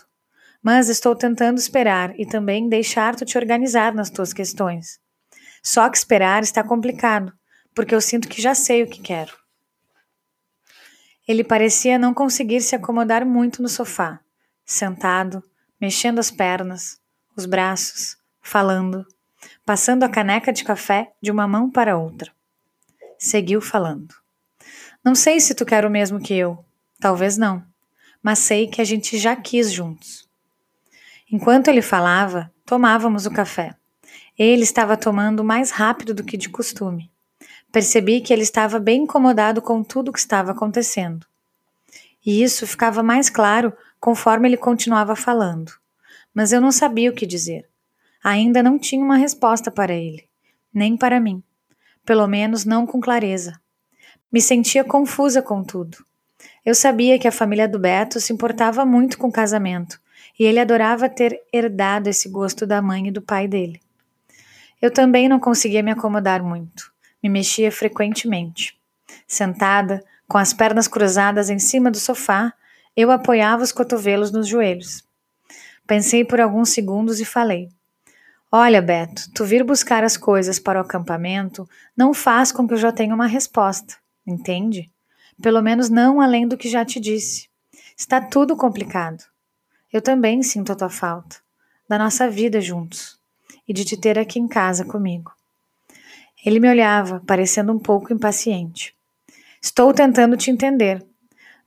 [0.64, 5.02] Mas estou tentando esperar e também deixar-te te organizar nas tuas questões.
[5.62, 7.34] Só que esperar está complicado,
[7.76, 9.34] porque eu sinto que já sei o que quero.
[11.28, 14.20] Ele parecia não conseguir se acomodar muito no sofá,
[14.66, 15.44] sentado,
[15.80, 17.02] mexendo as pernas,
[17.36, 19.06] os braços, falando,
[19.66, 22.32] passando a caneca de café de uma mão para outra.
[23.20, 24.16] Seguiu falando.
[25.04, 26.64] Não sei se tu quer o mesmo que eu,
[27.00, 27.64] talvez não,
[28.24, 30.28] mas sei que a gente já quis juntos.
[31.32, 33.76] Enquanto ele falava, tomávamos o café.
[34.38, 37.12] Ele estava tomando mais rápido do que de costume.
[37.72, 41.26] Percebi que ele estava bem incomodado com tudo o que estava acontecendo.
[42.26, 45.72] E isso ficava mais claro conforme ele continuava falando.
[46.34, 47.68] Mas eu não sabia o que dizer.
[48.24, 50.26] Ainda não tinha uma resposta para ele,
[50.74, 51.42] nem para mim.
[52.06, 53.60] Pelo menos não com clareza.
[54.32, 55.98] Me sentia confusa com tudo.
[56.66, 60.00] Eu sabia que a família do Beto se importava muito com o casamento
[60.38, 63.82] e ele adorava ter herdado esse gosto da mãe e do pai dele.
[64.82, 66.92] Eu também não conseguia me acomodar muito.
[67.22, 68.78] Me mexia frequentemente.
[69.28, 72.54] Sentada, com as pernas cruzadas em cima do sofá,
[72.96, 75.04] eu apoiava os cotovelos nos joelhos.
[75.86, 77.70] Pensei por alguns segundos e falei:
[78.52, 82.78] Olha, Beto, tu vir buscar as coisas para o acampamento não faz com que eu
[82.78, 84.92] já tenha uma resposta, entende?
[85.42, 87.48] Pelo menos não além do que já te disse.
[87.96, 89.24] Está tudo complicado.
[89.94, 91.38] Eu também sinto a tua falta,
[91.88, 93.20] da nossa vida juntos
[93.68, 95.37] e de te ter aqui em casa comigo.
[96.48, 98.96] Ele me olhava, parecendo um pouco impaciente.
[99.62, 101.06] Estou tentando te entender,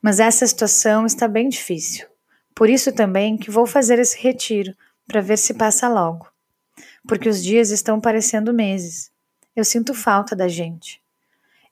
[0.01, 2.07] mas essa situação está bem difícil.
[2.55, 4.75] Por isso também que vou fazer esse retiro
[5.07, 6.27] para ver se passa logo.
[7.07, 9.13] Porque os dias estão parecendo meses.
[9.55, 10.99] Eu sinto falta da gente.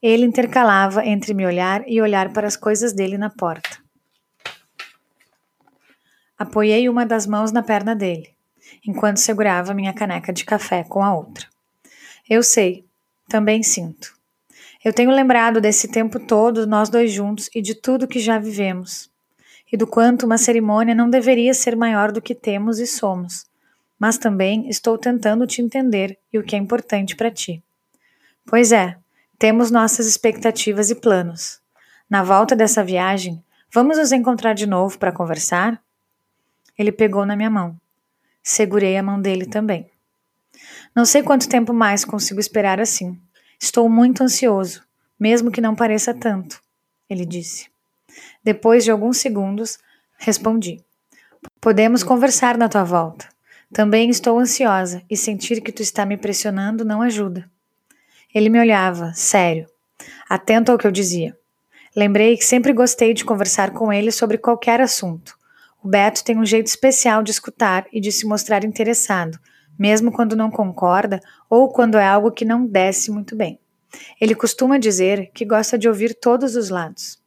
[0.02, 3.78] Ele intercalava entre me olhar e olhar para as coisas dele na porta.
[6.36, 8.34] Apoiei uma das mãos na perna dele
[8.86, 11.46] enquanto segurava minha caneca de café com a outra.
[12.28, 12.86] Eu sei,
[13.28, 14.16] também sinto.
[14.84, 19.10] Eu tenho lembrado desse tempo todo, nós dois juntos, e de tudo que já vivemos,
[19.70, 23.46] e do quanto uma cerimônia não deveria ser maior do que temos e somos.
[23.98, 27.62] Mas também estou tentando te entender e o que é importante para ti.
[28.46, 28.96] Pois é,
[29.38, 31.60] temos nossas expectativas e planos.
[32.08, 35.82] Na volta dessa viagem, vamos nos encontrar de novo para conversar?
[36.78, 37.76] Ele pegou na minha mão.
[38.42, 39.90] Segurei a mão dele também.
[40.94, 43.18] Não sei quanto tempo mais consigo esperar assim.
[43.60, 44.82] Estou muito ansioso,
[45.18, 46.60] mesmo que não pareça tanto,
[47.08, 47.68] ele disse.
[48.42, 49.78] Depois de alguns segundos,
[50.16, 50.84] respondi:
[51.60, 53.28] Podemos conversar na tua volta.
[53.72, 57.50] Também estou ansiosa e sentir que tu está me pressionando não ajuda.
[58.34, 59.66] Ele me olhava, sério,
[60.28, 61.36] atento ao que eu dizia.
[61.94, 65.38] Lembrei que sempre gostei de conversar com ele sobre qualquer assunto,
[65.82, 69.38] o Beto tem um jeito especial de escutar e de se mostrar interessado,
[69.78, 73.60] mesmo quando não concorda ou quando é algo que não desce muito bem.
[74.20, 77.22] Ele costuma dizer que gosta de ouvir todos os lados.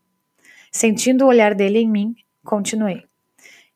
[0.71, 3.03] Sentindo o olhar dele em mim, continuei.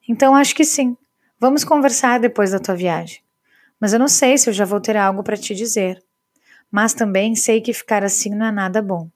[0.08, 0.96] Então acho que sim.
[1.40, 3.22] Vamos conversar depois da tua viagem.
[3.80, 6.02] Mas eu não sei se eu já vou ter algo para te dizer.
[6.72, 9.10] Mas também sei que ficar assim não é nada bom.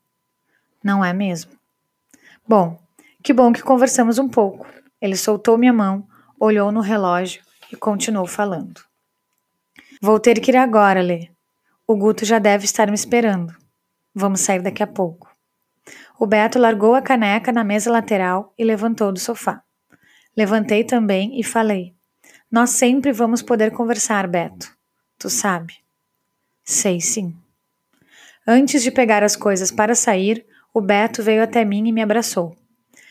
[0.84, 1.52] Não é mesmo?
[2.48, 2.80] Bom,
[3.24, 4.68] que bom que conversamos um pouco.
[5.02, 6.08] Ele soltou minha mão,
[6.40, 7.42] olhou no relógio
[7.72, 8.89] e continuou falando.
[10.02, 11.28] Vou ter que ir agora, Lê.
[11.86, 13.54] O Guto já deve estar me esperando.
[14.16, 15.30] Vamos sair daqui a pouco.
[16.18, 19.62] O Beto largou a caneca na mesa lateral e levantou do sofá.
[20.38, 21.94] Levantei também e falei:
[22.50, 24.74] Nós sempre vamos poder conversar, Beto.
[25.18, 25.74] Tu sabe?
[26.64, 27.36] Sei sim.
[28.48, 32.56] Antes de pegar as coisas para sair, o Beto veio até mim e me abraçou.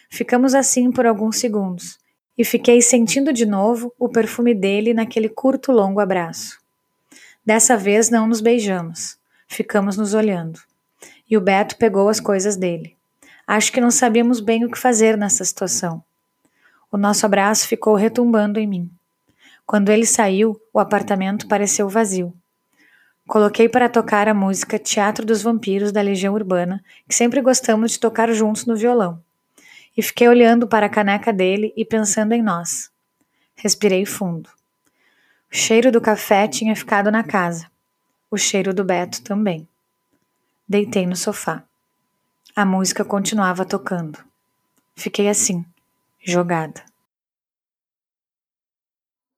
[0.09, 1.99] Ficamos assim por alguns segundos,
[2.37, 6.67] e fiquei sentindo de novo o perfume dele naquele curto longo abraço.
[7.49, 10.61] Dessa vez não nos beijamos, ficamos nos olhando.
[11.31, 12.95] E o Beto pegou as coisas dele.
[13.47, 16.05] Acho que não sabíamos bem o que fazer nessa situação.
[16.93, 18.91] O nosso abraço ficou retumbando em mim.
[19.65, 22.35] Quando ele saiu, o apartamento pareceu vazio.
[23.27, 27.99] Coloquei para tocar a música Teatro dos Vampiros da Legião Urbana, que sempre gostamos de
[27.99, 29.23] tocar juntos no violão.
[29.97, 32.91] E fiquei olhando para a caneca dele e pensando em nós.
[33.57, 34.58] Respirei fundo.
[35.51, 37.71] O cheiro do café tinha ficado na casa.
[38.31, 39.67] O cheiro do Beto também.
[40.69, 41.65] Deitei no sofá.
[42.55, 44.23] A música continuava tocando.
[44.95, 45.65] Fiquei assim,
[46.21, 46.85] jogada.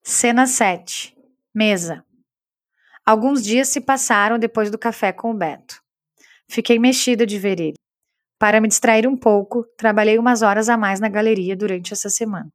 [0.02, 1.16] Cena 7.
[1.54, 2.04] Mesa.
[3.06, 5.80] Alguns dias se passaram depois do café com o Beto.
[6.48, 7.76] Fiquei mexida de ver ele.
[8.36, 12.48] Para me distrair um pouco, trabalhei umas horas a mais na galeria durante essa semana.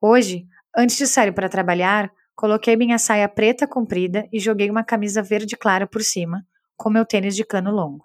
[0.00, 0.46] Hoje,
[0.76, 5.56] antes de sair para trabalhar, coloquei minha saia preta comprida e joguei uma camisa verde
[5.56, 6.44] clara por cima,
[6.76, 8.04] com meu tênis de cano longo.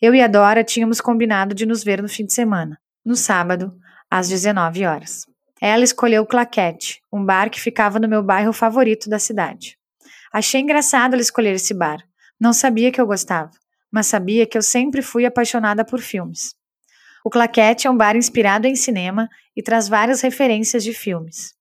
[0.00, 3.72] Eu e a Dora tínhamos combinado de nos ver no fim de semana, no sábado,
[4.10, 5.26] às 19 horas.
[5.60, 9.78] Ela escolheu o Claquete, um bar que ficava no meu bairro favorito da cidade.
[10.32, 12.02] Achei engraçado ela escolher esse bar.
[12.40, 13.52] Não sabia que eu gostava,
[13.90, 16.54] mas sabia que eu sempre fui apaixonada por filmes.
[17.24, 21.54] O Claquete é um bar inspirado em cinema e traz várias referências de filmes.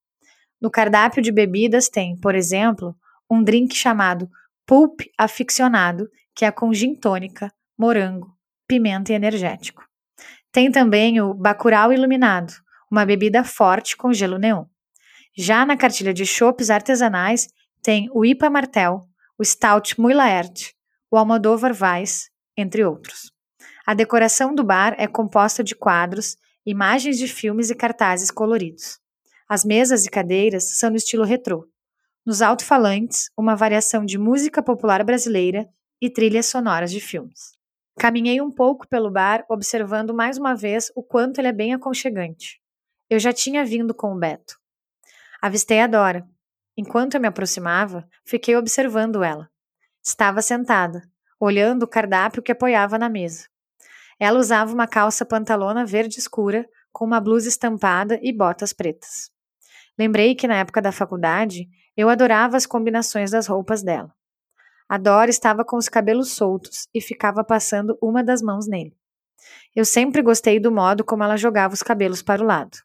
[0.61, 2.95] No cardápio de bebidas tem, por exemplo,
[3.27, 4.29] um drink chamado
[4.65, 8.31] Pulp Aficionado, que é com gin tônica, morango,
[8.67, 9.83] pimenta e energético.
[10.51, 12.53] Tem também o Bacurau Iluminado,
[12.91, 14.65] uma bebida forte com gelo neon.
[15.35, 17.47] Já na cartilha de chopes artesanais
[17.81, 19.01] tem o IPA Martel,
[19.39, 20.73] o Stout Muilaert,
[21.09, 23.31] o Almodóvar Weiss, entre outros.
[23.85, 28.99] A decoração do bar é composta de quadros, imagens de filmes e cartazes coloridos.
[29.51, 31.67] As mesas e cadeiras são no estilo retrô.
[32.25, 35.67] Nos alto-falantes, uma variação de música popular brasileira
[35.99, 37.51] e trilhas sonoras de filmes.
[37.99, 42.61] Caminhei um pouco pelo bar, observando mais uma vez o quanto ele é bem aconchegante.
[43.09, 44.55] Eu já tinha vindo com o Beto.
[45.41, 46.25] Avistei a Dora,
[46.77, 49.49] Enquanto eu me aproximava, fiquei observando ela.
[50.01, 51.03] Estava sentada,
[51.37, 53.49] olhando o cardápio que apoiava na mesa.
[54.17, 59.29] Ela usava uma calça pantalona verde escura, com uma blusa estampada e botas pretas.
[59.97, 64.13] Lembrei que na época da faculdade eu adorava as combinações das roupas dela.
[64.89, 68.95] A Dora estava com os cabelos soltos e ficava passando uma das mãos nele.
[69.75, 72.77] Eu sempre gostei do modo como ela jogava os cabelos para o lado.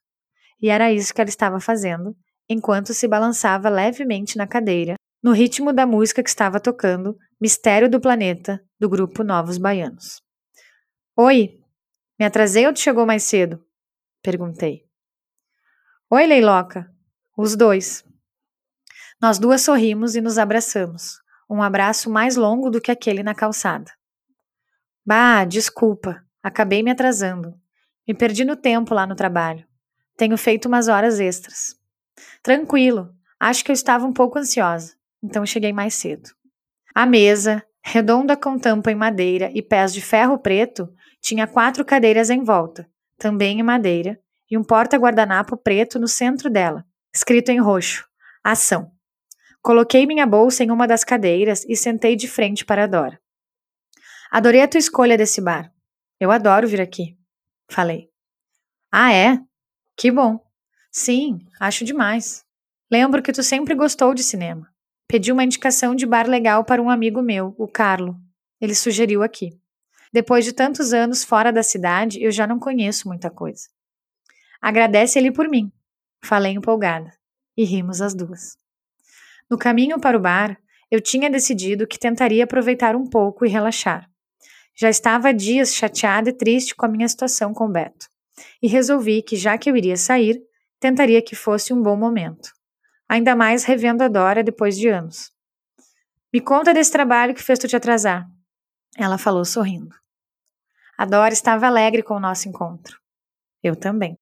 [0.60, 2.16] E era isso que ela estava fazendo,
[2.48, 8.00] enquanto se balançava levemente na cadeira, no ritmo da música que estava tocando, Mistério do
[8.00, 10.22] Planeta, do grupo Novos Baianos.
[11.16, 11.58] Oi,
[12.18, 13.62] me atrasei ou te chegou mais cedo?
[14.22, 14.84] Perguntei.
[16.08, 16.95] Oi, Leiloca.
[17.38, 18.03] Os dois.
[19.20, 21.20] Nós duas sorrimos e nos abraçamos,
[21.51, 23.92] um abraço mais longo do que aquele na calçada.
[25.05, 27.53] Bah, desculpa, acabei me atrasando.
[28.09, 29.66] Me perdi no tempo lá no trabalho.
[30.16, 31.77] Tenho feito umas horas extras.
[32.42, 36.31] Tranquilo, acho que eu estava um pouco ansiosa, então cheguei mais cedo.
[36.94, 40.88] A mesa, redonda com tampa em madeira e pés de ferro preto,
[41.20, 44.18] tinha quatro cadeiras em volta, também em madeira,
[44.51, 46.83] e um porta-guardanapo preto no centro dela,
[47.16, 48.07] escrito em roxo:
[48.44, 48.92] Ação.
[49.62, 53.18] Coloquei minha bolsa em uma das cadeiras e sentei de frente para a Dora.
[54.31, 55.72] Adorei a tua escolha desse bar.
[56.20, 57.16] Eu adoro vir aqui.
[57.68, 58.11] Falei.
[58.92, 59.40] Ah, é?
[59.96, 60.38] Que bom.
[60.90, 62.44] Sim, acho demais.
[62.90, 64.68] Lembro que tu sempre gostou de cinema.
[65.09, 68.16] Pedi uma indicação de bar legal para um amigo meu, o Carlo.
[68.61, 69.59] Ele sugeriu aqui.
[70.12, 73.68] Depois de tantos anos fora da cidade, eu já não conheço muita coisa.
[74.61, 75.72] Agradece ele por mim,
[76.26, 77.12] falei empolgada,
[77.56, 78.56] e rimos as duas.
[79.48, 80.58] No caminho para o bar,
[80.90, 84.10] eu tinha decidido que tentaria aproveitar um pouco e relaxar.
[84.74, 88.08] Já estava há dias chateada e triste com a minha situação com Beto,
[88.60, 90.38] e resolvi que, já que eu iria sair,
[90.78, 92.50] tentaria que fosse um bom momento.
[93.08, 95.32] Ainda mais revendo a Dora depois de anos.
[96.32, 98.26] Me conta desse trabalho que fez tu te atrasar.
[98.98, 99.94] Ela falou sorrindo.
[100.98, 102.98] A Dora estava alegre com o nosso encontro.
[103.62, 104.18] Eu também.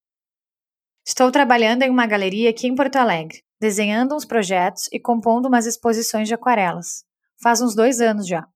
[1.06, 5.66] Estou trabalhando em uma galeria aqui em Porto Alegre, desenhando uns projetos e compondo umas
[5.66, 7.04] exposições de aquarelas.
[7.42, 8.46] Faz uns dois anos já.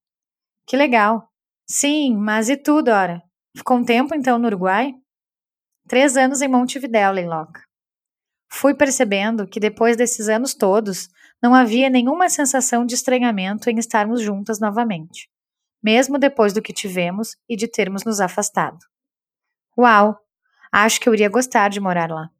[0.66, 1.28] Que legal.
[1.66, 3.22] Sim, mas e tu, Dora?
[3.54, 4.94] Ficou um tempo então no Uruguai?
[5.86, 7.60] Três anos em Montevidéu, Leiloca.
[8.50, 11.10] Fui percebendo que depois desses anos todos,
[11.42, 15.28] não havia nenhuma sensação de estranhamento em estarmos juntas novamente,
[15.82, 18.78] mesmo depois do que tivemos e de termos nos afastado.
[19.76, 20.18] Uau!
[20.72, 22.30] Acho que eu iria gostar de morar lá.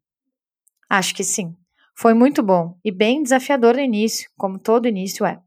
[0.89, 1.55] Acho que sim.
[1.95, 5.39] Foi muito bom e bem desafiador no início, como todo início é.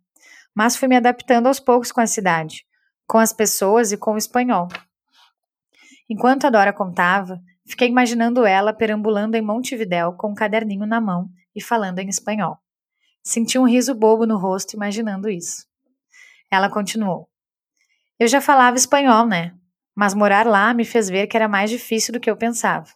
[0.55, 2.65] Mas fui me adaptando aos poucos com a cidade,
[3.07, 4.69] com as pessoas e com o espanhol.
[6.09, 11.31] Enquanto a Dora contava, Fiquei imaginando ela perambulando em Montevidéu com um caderninho na mão
[11.55, 12.59] e falando em espanhol.
[13.23, 15.67] Senti um riso bobo no rosto imaginando isso.
[16.51, 17.29] Ela continuou.
[18.19, 19.55] Eu já falava espanhol, né?
[19.95, 22.89] Mas morar lá me fez ver que era mais difícil do que eu pensava.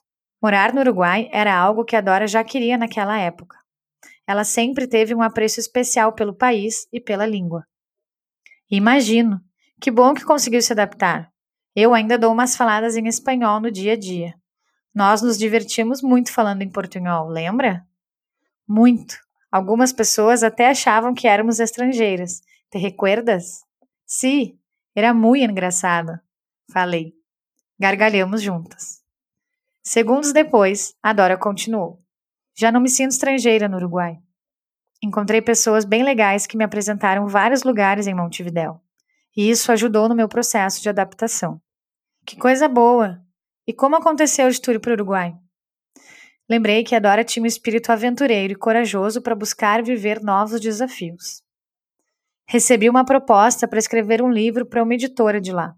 [0.43, 3.57] Morar no Uruguai era algo que a Dora já queria naquela época.
[4.27, 7.65] Ela sempre teve um apreço especial pelo país e pela língua.
[8.71, 9.41] Imagino.
[9.81, 11.31] Que bom que conseguiu se adaptar.
[11.75, 14.35] Eu ainda dou umas faladas em espanhol no dia a dia.
[14.95, 17.87] Nós nos divertimos muito falando em portunhol, lembra?
[18.67, 19.17] Muito.
[19.53, 22.41] Algumas pessoas até achavam que éramos estrangeiras.
[22.71, 23.61] Te recuerdas?
[24.07, 24.59] Sí,
[24.95, 26.19] era muito engraçado.
[26.73, 27.13] Falei.
[27.79, 29.06] Gargalhamos juntas.
[29.89, 32.03] Segundos depois, a Dora continuou.
[32.59, 34.19] Já não me sinto estrangeira no Uruguai.
[35.01, 38.81] Encontrei pessoas bem legais que me apresentaram vários lugares em Montevidéu.
[39.37, 41.61] E isso ajudou no meu processo de adaptação.
[42.27, 43.23] Que coisa boa!
[43.65, 45.37] E como aconteceu de ir para o Uruguai?
[46.51, 51.45] Lembrei que a Dora tinha um espírito aventureiro e corajoso para buscar viver novos desafios.
[52.49, 55.77] Recebi uma proposta para escrever um livro para uma editora de lá.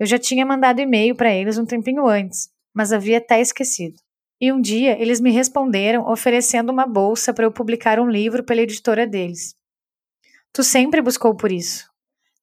[0.00, 3.96] Eu já tinha mandado e-mail para eles um tempinho antes, mas havia até esquecido.
[4.38, 8.60] E um dia eles me responderam oferecendo uma bolsa para eu publicar um livro pela
[8.60, 9.54] editora deles.
[10.52, 11.90] Tu sempre buscou por isso.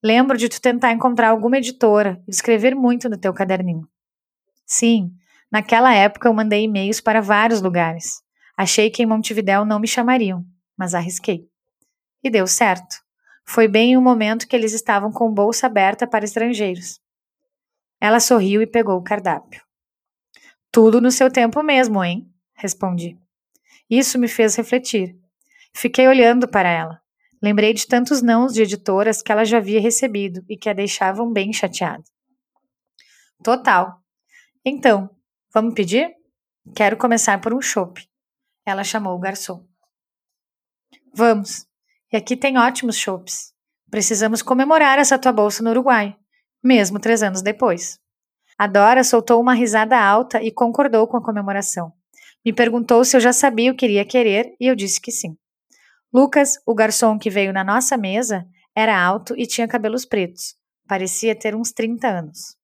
[0.03, 3.87] Lembro de tu tentar encontrar alguma editora e escrever muito no teu caderninho.
[4.65, 5.11] Sim,
[5.51, 8.23] naquela época eu mandei e-mails para vários lugares.
[8.57, 10.43] Achei que em Montevidéu não me chamariam,
[10.75, 11.47] mas arrisquei.
[12.23, 12.95] E deu certo.
[13.45, 16.99] Foi bem em um momento que eles estavam com bolsa aberta para estrangeiros.
[18.01, 19.61] Ela sorriu e pegou o cardápio.
[20.73, 22.27] Tudo no seu tempo mesmo, hein?
[22.55, 23.15] Respondi.
[23.87, 25.15] Isso me fez refletir.
[25.71, 26.99] Fiquei olhando para ela.
[27.39, 31.31] Lembrei de tantos nãos de editoras que ela já havia recebido e que a deixavam
[31.31, 32.03] bem chateada.
[33.43, 34.01] Total.
[34.65, 35.11] Então,
[35.53, 36.11] vamos pedir?
[36.75, 38.09] Quero começar por um chopp.
[38.65, 39.63] Ela chamou o garçom.
[41.13, 41.67] Vamos.
[42.11, 43.53] E aqui tem ótimos chopps.
[43.91, 46.17] Precisamos comemorar essa tua bolsa no Uruguai,
[46.63, 48.01] mesmo três anos depois.
[48.57, 51.91] A Dora soltou uma risada alta e concordou com a comemoração.
[52.45, 55.37] Me perguntou se eu já sabia o que iria querer e eu disse que sim.
[56.13, 58.45] Lucas, o garçom que veio na nossa mesa,
[58.75, 60.55] era alto e tinha cabelos pretos.
[60.87, 62.55] Parecia ter uns 30 anos.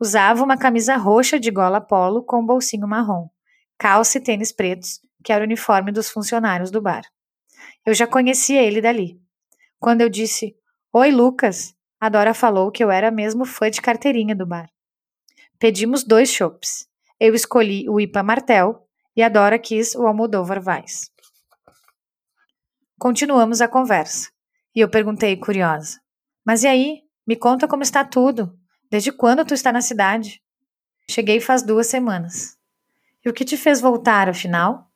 [0.00, 3.28] Usava uma camisa roxa de gola polo com bolsinho marrom,
[3.76, 7.02] calça e tênis pretos, que era o uniforme dos funcionários do bar.
[7.84, 9.20] Eu já conhecia ele dali.
[9.78, 10.56] Quando eu disse:
[10.92, 14.68] Oi, Lucas, a Dora falou que eu era mesmo fã de carteirinha do bar.
[15.58, 16.86] Pedimos dois chopps.
[17.18, 18.86] Eu escolhi o IPA Martel
[19.16, 21.10] e a Dora quis o Almodóvar Weiss.
[22.96, 24.30] Continuamos a conversa.
[24.72, 25.98] E eu perguntei, curiosa:
[26.46, 27.02] Mas e aí?
[27.26, 28.56] Me conta como está tudo.
[28.88, 30.40] Desde quando tu está na cidade?
[31.10, 32.56] Cheguei faz duas semanas.
[33.24, 34.88] E o que te fez voltar, afinal?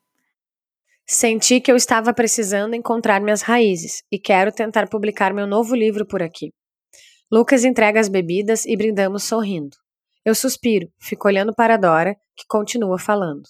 [1.04, 6.06] Senti que eu estava precisando encontrar minhas raízes e quero tentar publicar meu novo livro
[6.06, 6.52] por aqui.
[7.30, 9.81] Lucas entrega as bebidas e brindamos sorrindo.
[10.24, 13.42] Eu suspiro, fico olhando para Dora, que continua falando.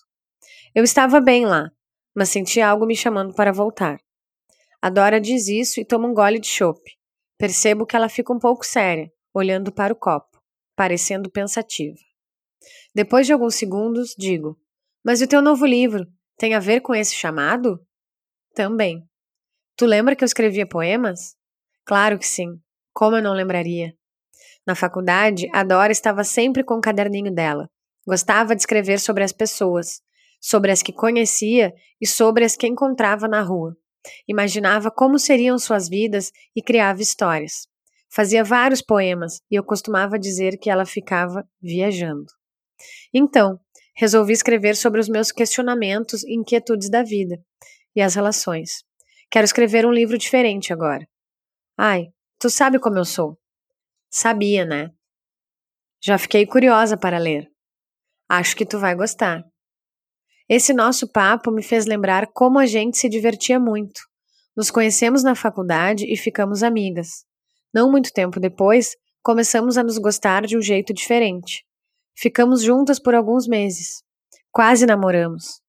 [0.75, 1.70] Eu estava bem lá,
[2.14, 3.99] mas senti algo me chamando para voltar.
[4.81, 6.97] A Dora diz isso e toma um gole de chope.
[7.39, 10.41] Percebo que ela fica um pouco séria, olhando para o copo,
[10.75, 11.99] parecendo pensativa.
[12.95, 14.59] Depois de alguns segundos, digo:
[15.05, 16.07] Mas o teu novo livro?
[16.39, 17.79] Tem a ver com esse chamado?
[18.55, 19.07] Também.
[19.77, 21.37] Tu lembra que eu escrevia poemas?
[21.85, 22.61] Claro que sim.
[22.95, 23.95] Como eu não lembraria?
[24.66, 27.68] Na faculdade, a Dora estava sempre com o caderninho dela.
[28.06, 30.00] Gostava de escrever sobre as pessoas,
[30.40, 33.76] sobre as que conhecia e sobre as que encontrava na rua.
[34.26, 37.68] Imaginava como seriam suas vidas e criava histórias.
[38.10, 42.26] Fazia vários poemas e eu costumava dizer que ela ficava viajando.
[43.14, 43.58] Então,
[43.96, 47.40] resolvi escrever sobre os meus questionamentos e inquietudes da vida
[47.94, 48.84] e as relações.
[49.30, 51.06] Quero escrever um livro diferente agora.
[51.76, 52.08] Ai,
[52.38, 53.38] tu sabe como eu sou.
[54.14, 54.90] Sabia, né?
[56.04, 57.48] Já fiquei curiosa para ler.
[58.28, 59.42] Acho que tu vai gostar.
[60.46, 64.02] Esse nosso papo me fez lembrar como a gente se divertia muito.
[64.54, 67.24] Nos conhecemos na faculdade e ficamos amigas.
[67.72, 71.64] Não muito tempo depois, começamos a nos gostar de um jeito diferente.
[72.14, 74.02] Ficamos juntas por alguns meses.
[74.50, 75.62] Quase namoramos.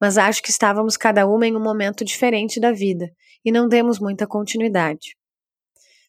[0.00, 3.08] Mas acho que estávamos cada uma em um momento diferente da vida
[3.44, 5.14] e não demos muita continuidade.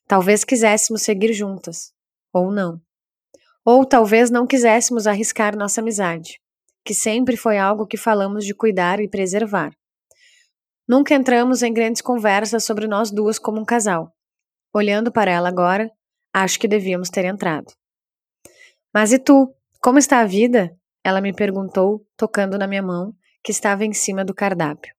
[0.08, 1.92] Talvez quiséssemos seguir juntas,
[2.32, 2.80] ou não.
[3.64, 6.40] Ou talvez não quiséssemos arriscar nossa amizade,
[6.84, 9.76] que sempre foi algo que falamos de cuidar e preservar.
[10.88, 14.14] Nunca entramos em grandes conversas sobre nós duas como um casal.
[14.72, 15.90] Olhando para ela agora,
[16.32, 17.74] acho que devíamos ter entrado.
[18.94, 19.52] Mas e tu?
[19.82, 20.78] Como está a vida?
[21.04, 24.94] Ela me perguntou, tocando na minha mão, que estava em cima do cardápio.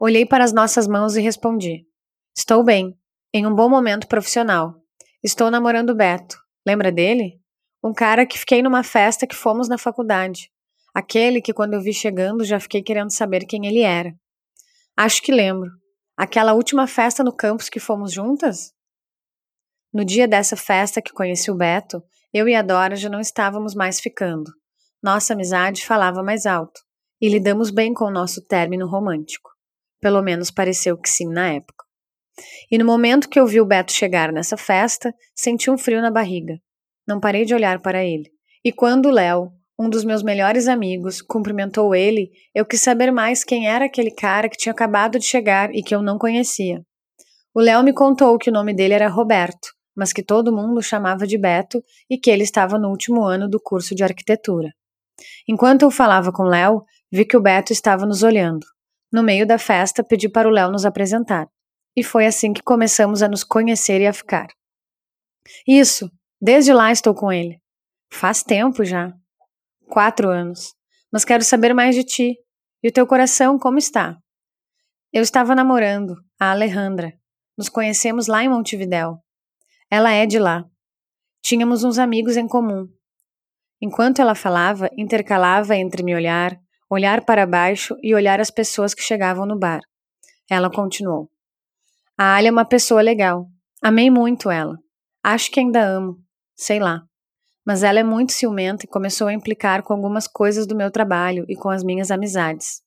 [0.00, 1.86] Olhei para as nossas mãos e respondi:
[2.34, 2.96] Estou bem.
[3.34, 4.74] Em um bom momento profissional.
[5.24, 6.36] Estou namorando o Beto.
[6.66, 7.40] Lembra dele?
[7.82, 10.50] Um cara que fiquei numa festa que fomos na faculdade.
[10.94, 14.12] Aquele que, quando eu vi chegando, já fiquei querendo saber quem ele era.
[14.94, 15.70] Acho que lembro.
[16.14, 18.74] Aquela última festa no campus que fomos juntas?
[19.92, 22.02] No dia dessa festa que conheci o Beto,
[22.34, 24.52] eu e a Dora já não estávamos mais ficando.
[25.02, 26.80] Nossa amizade falava mais alto,
[27.20, 29.50] e lidamos bem com o nosso término romântico.
[30.00, 31.84] Pelo menos pareceu que sim na época.
[32.70, 36.10] E no momento que eu vi o Beto chegar nessa festa, senti um frio na
[36.10, 36.58] barriga.
[37.06, 38.30] Não parei de olhar para ele.
[38.64, 43.42] E quando o Léo, um dos meus melhores amigos, cumprimentou ele, eu quis saber mais
[43.42, 46.80] quem era aquele cara que tinha acabado de chegar e que eu não conhecia.
[47.54, 51.26] O Léo me contou que o nome dele era Roberto, mas que todo mundo chamava
[51.26, 54.70] de Beto e que ele estava no último ano do curso de arquitetura.
[55.46, 58.64] Enquanto eu falava com Léo, vi que o Beto estava nos olhando.
[59.12, 61.46] No meio da festa, pedi para o Léo nos apresentar.
[61.96, 64.48] E foi assim que começamos a nos conhecer e a ficar.
[65.66, 67.60] Isso, desde lá estou com ele.
[68.12, 69.12] Faz tempo já.
[69.88, 70.74] Quatro anos.
[71.12, 72.36] Mas quero saber mais de ti.
[72.82, 74.16] E o teu coração, como está?
[75.12, 77.12] Eu estava namorando a Alejandra.
[77.56, 79.18] Nos conhecemos lá em Montevidéu.
[79.90, 80.64] Ela é de lá.
[81.42, 82.88] Tínhamos uns amigos em comum.
[83.80, 86.56] Enquanto ela falava, intercalava entre me olhar,
[86.88, 89.80] olhar para baixo e olhar as pessoas que chegavam no bar.
[90.48, 91.31] Ela continuou.
[92.18, 93.46] A Alia é uma pessoa legal.
[93.82, 94.76] Amei muito ela.
[95.22, 96.18] Acho que ainda amo.
[96.54, 97.02] Sei lá.
[97.66, 101.44] Mas ela é muito ciumenta e começou a implicar com algumas coisas do meu trabalho
[101.48, 102.82] e com as minhas amizades.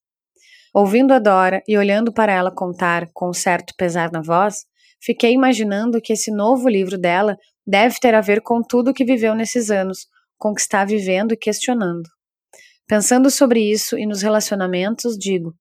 [0.73, 4.65] Ouvindo a Dora e olhando para ela contar com um certo pesar na voz,
[5.01, 9.05] fiquei imaginando que esse novo livro dela deve ter a ver com tudo o que
[9.05, 10.07] viveu nesses anos,
[10.38, 12.03] com o que está vivendo e questionando.
[12.88, 15.55] Pensando sobre isso e nos relacionamentos, digo: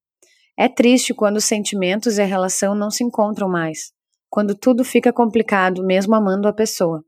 [0.57, 3.91] é triste quando os sentimentos e a relação não se encontram mais,
[4.29, 7.03] quando tudo fica complicado mesmo amando a pessoa.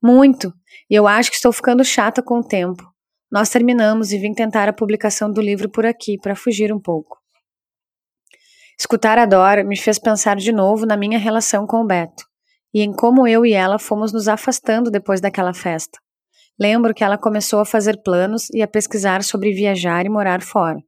[0.00, 0.52] Muito,
[0.88, 2.84] e eu acho que estou ficando chata com o tempo.
[3.30, 7.18] Nós terminamos e vim tentar a publicação do livro por aqui para fugir um pouco.
[8.78, 12.24] Escutar a Dora me fez pensar de novo na minha relação com o Beto
[12.74, 15.98] e em como eu e ela fomos nos afastando depois daquela festa.
[16.58, 20.78] Lembro que ela começou a fazer planos e a pesquisar sobre viajar e morar fora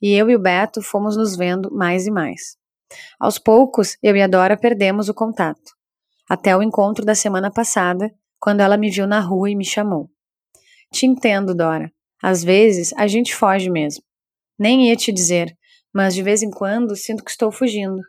[0.00, 2.56] e eu e o Beto fomos nos vendo mais e mais.
[3.18, 5.72] Aos poucos, eu e a Dora perdemos o contato,
[6.28, 10.10] até o encontro da semana passada, quando ela me viu na rua e me chamou.
[10.92, 11.92] Te entendo, Dora.
[12.22, 14.02] Às vezes a gente foge mesmo.
[14.58, 15.56] Nem ia te dizer,
[15.92, 18.00] mas de vez em quando sinto que estou fugindo.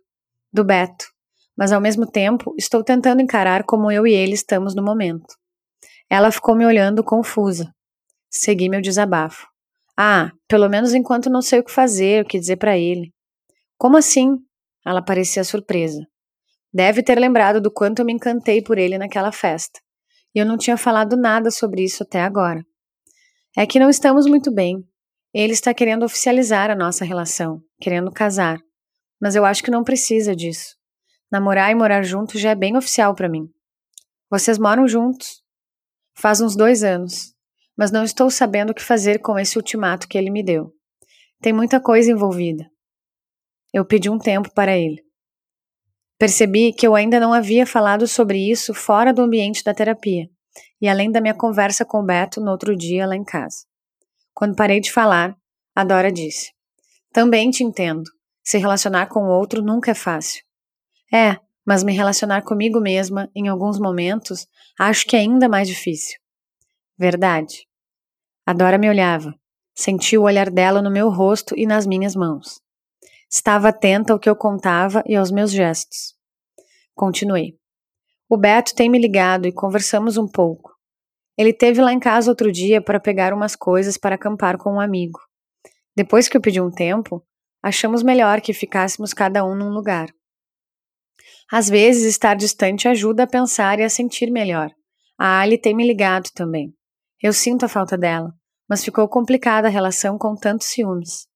[0.52, 1.06] Do Beto.
[1.58, 5.36] Mas ao mesmo tempo estou tentando encarar como eu e ele estamos no momento.
[6.10, 7.74] Ela ficou me olhando confusa.
[8.30, 9.49] Segui meu desabafo.
[10.02, 13.14] Ah, pelo menos enquanto não sei o que fazer, o que dizer para ele.
[13.78, 14.38] Como assim?
[14.86, 16.08] Ela parecia surpresa.
[16.74, 19.78] Deve ter lembrado do quanto eu me encantei por ele naquela festa.
[20.34, 22.66] E eu não tinha falado nada sobre isso até agora.
[23.58, 24.78] É que não estamos muito bem.
[25.34, 28.58] Ele está querendo oficializar a nossa relação, querendo casar.
[29.22, 30.78] Mas eu acho que não precisa disso.
[31.30, 33.50] Namorar e morar juntos já é bem oficial para mim.
[34.32, 35.43] Vocês moram juntos?
[36.16, 37.38] Faz uns dois anos
[37.80, 40.73] mas não estou sabendo o que fazer com esse ultimato que ele me deu.
[41.39, 42.69] Tem muita coisa envolvida.
[43.73, 45.01] Eu pedi um tempo para ele.
[46.17, 50.30] Percebi que eu ainda não havia falado sobre isso fora do ambiente da terapia,
[50.82, 53.65] e além da minha conversa com o Beto no outro dia lá em casa.
[54.34, 55.38] Quando parei de falar,
[55.73, 56.51] a Dora disse:
[57.13, 58.03] Também te entendo.
[58.43, 60.43] Se relacionar com o outro nunca é fácil.
[61.13, 64.45] É, mas me relacionar comigo mesma, em alguns momentos,
[64.77, 66.19] acho que é ainda mais difícil.
[66.97, 67.68] Verdade.
[68.50, 69.36] A Dora me olhava.
[69.76, 72.60] Senti o olhar dela no meu rosto e nas minhas mãos.
[73.32, 76.16] Estava atenta ao que eu contava e aos meus gestos.
[76.95, 77.60] Continuei.
[78.28, 80.72] O Beto tem me ligado e conversamos um pouco.
[81.38, 84.80] Ele teve lá em casa outro dia para pegar umas coisas para acampar com um
[84.80, 85.20] amigo.
[85.95, 87.24] Depois que eu pedi um tempo,
[87.62, 90.10] achamos melhor que ficássemos cada um num lugar.
[91.52, 94.72] Às vezes, estar distante ajuda a pensar e a sentir melhor.
[95.20, 96.74] A Ali tem me ligado também.
[97.22, 98.39] Eu sinto a falta dela
[98.70, 101.28] mas ficou complicada a relação com tantos ciúmes.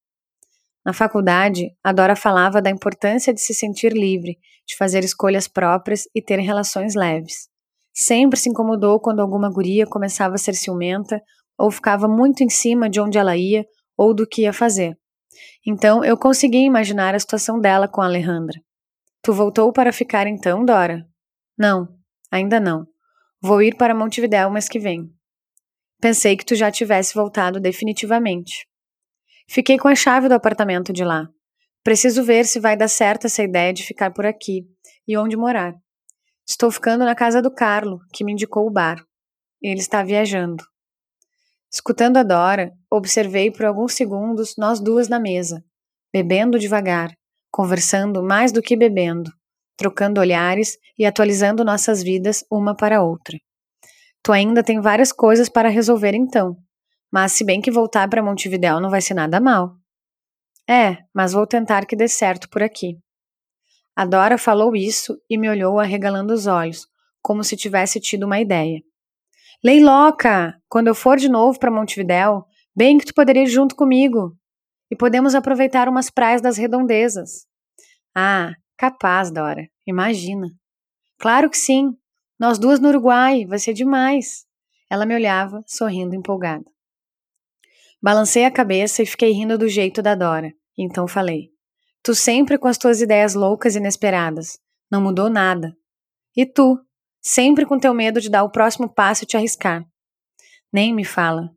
[0.86, 6.04] Na faculdade, a Dora falava da importância de se sentir livre, de fazer escolhas próprias
[6.14, 7.48] e ter relações leves.
[7.94, 11.22] Sempre se incomodou quando alguma guria começava a ser ciumenta
[11.58, 13.66] ou ficava muito em cima de onde ela ia
[13.98, 14.98] ou do que ia fazer.
[15.66, 18.60] Então eu consegui imaginar a situação dela com a Alejandra.
[19.22, 21.06] Tu voltou para ficar então, Dora?
[21.58, 21.88] Não,
[22.32, 22.86] ainda não.
[23.42, 25.10] Vou ir para Montevidéu mês que vem.
[26.04, 28.68] Pensei que tu já tivesse voltado definitivamente.
[29.48, 31.30] Fiquei com a chave do apartamento de lá.
[31.82, 34.66] Preciso ver se vai dar certo essa ideia de ficar por aqui
[35.08, 35.74] e onde morar.
[36.46, 39.02] Estou ficando na casa do Carlo, que me indicou o bar.
[39.62, 40.66] Ele está viajando.
[41.72, 45.64] Escutando a Dora, observei por alguns segundos nós duas na mesa,
[46.12, 47.16] bebendo devagar,
[47.50, 49.32] conversando mais do que bebendo,
[49.78, 53.38] trocando olhares e atualizando nossas vidas uma para outra.
[54.24, 56.56] Tu ainda tem várias coisas para resolver então,
[57.12, 59.76] mas se bem que voltar para Montevidéu não vai ser nada mal.
[60.68, 62.98] É, mas vou tentar que dê certo por aqui.
[63.96, 66.88] A Dora falou isso e me olhou arregalando os olhos,
[67.22, 68.82] como se tivesse tido uma ideia.
[69.64, 72.46] Leiloca, quando eu for de novo para Montevidéu,
[72.76, 74.36] bem que tu poderia ir junto comigo.
[74.90, 77.46] E podemos aproveitar umas praias das redondezas.
[78.16, 79.68] Ah, capaz, Dora.
[79.86, 80.48] Imagina.
[81.20, 81.96] Claro que sim.
[82.44, 84.46] Nós duas no Uruguai, vai ser demais.
[84.90, 86.66] Ela me olhava, sorrindo empolgada.
[88.02, 90.52] Balancei a cabeça e fiquei rindo do jeito da Dora.
[90.78, 91.52] Então falei:
[92.04, 94.60] Tu sempre com as tuas ideias loucas e inesperadas.
[94.92, 95.74] Não mudou nada.
[96.36, 96.78] E tu?
[97.22, 99.86] sempre com teu medo de dar o próximo passo e te arriscar.
[100.70, 101.50] Nem me fala.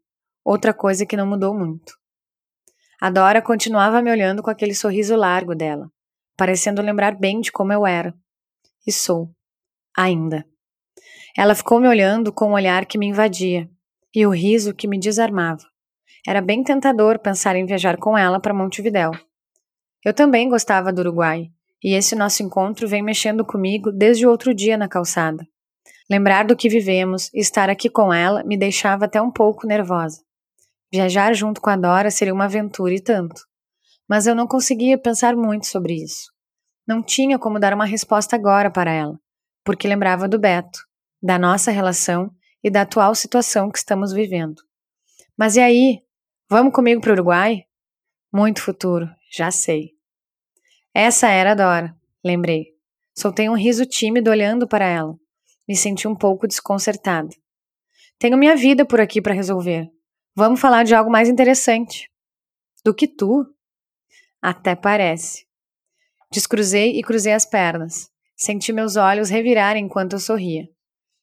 [0.45, 1.99] Outra coisa que não mudou muito.
[3.01, 5.91] A Dora continuava me olhando com aquele sorriso largo dela,
[6.37, 8.15] parecendo lembrar bem de como eu era.
[8.87, 9.35] E sou.
[9.97, 10.47] Ainda.
[11.37, 13.69] Ela ficou me olhando com um olhar que me invadia
[14.15, 15.63] e o riso que me desarmava.
[16.27, 19.11] Era bem tentador pensar em viajar com ela para Montevidéu.
[20.03, 21.51] Eu também gostava do Uruguai,
[21.85, 25.47] e esse nosso encontro vem mexendo comigo desde o outro dia na calçada.
[26.09, 30.23] Lembrar do que vivemos e estar aqui com ela me deixava até um pouco nervosa.
[30.91, 33.43] Viajar junto com a Dora seria uma aventura e tanto.
[34.09, 36.33] Mas eu não conseguia pensar muito sobre isso.
[36.87, 39.19] Não tinha como dar uma resposta agora para ela,
[39.65, 40.86] porque lembrava do Beto,
[41.27, 42.31] da nossa relação
[42.63, 44.63] e da atual situação que estamos vivendo.
[45.37, 46.03] Mas e aí?
[46.49, 47.65] Vamos comigo para o Uruguai?
[48.33, 49.91] Muito futuro, já sei.
[50.95, 52.77] Essa era a Dora, lembrei.
[53.13, 55.19] Soltei um riso tímido olhando para ela.
[55.67, 57.31] Me senti um pouco desconcertada.
[58.21, 59.91] Tenho minha vida por aqui para resolver.
[60.33, 62.09] Vamos falar de algo mais interessante.
[62.85, 63.45] Do que tu?
[64.41, 65.45] Até parece.
[66.31, 68.09] Descruzei e cruzei as pernas.
[68.37, 70.69] Senti meus olhos revirarem enquanto eu sorria.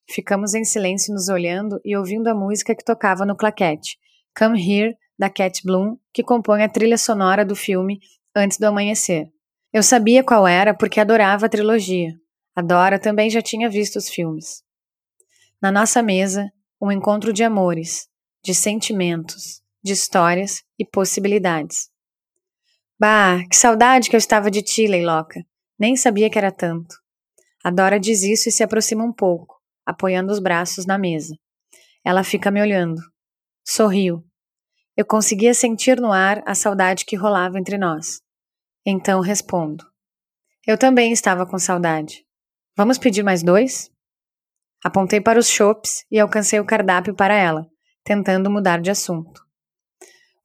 [0.10, 3.98] Ficamos em silêncio nos olhando e ouvindo a música que tocava no claquete,
[4.38, 8.00] Come Here, da Cat Bloom, que compõe a trilha sonora do filme
[8.36, 9.30] Antes do Amanhecer.
[9.72, 12.14] Eu sabia qual era porque adorava a trilogia.
[12.56, 14.64] A Dora também já tinha visto os filmes.
[15.62, 16.52] Na nossa mesa,
[16.82, 18.08] um encontro de amores,
[18.44, 21.90] de sentimentos, de histórias e possibilidades.
[23.00, 25.44] Bah, que saudade que eu estava de ti, Leiloca.
[25.80, 26.96] Nem sabia que era tanto.
[27.64, 29.53] A Dora diz isso e se aproxima um pouco,
[29.86, 31.36] apoiando os braços na mesa.
[32.06, 33.02] Ela fica me olhando.
[33.66, 34.24] Sorriu.
[34.96, 38.22] Eu conseguia sentir no ar a saudade que rolava entre nós.
[38.86, 39.86] Então respondo.
[40.68, 42.26] Eu também estava com saudade.
[42.76, 43.90] Vamos pedir mais dois?
[44.84, 47.66] Apontei para os chopes e alcancei o cardápio para ela,
[48.04, 49.42] tentando mudar de assunto.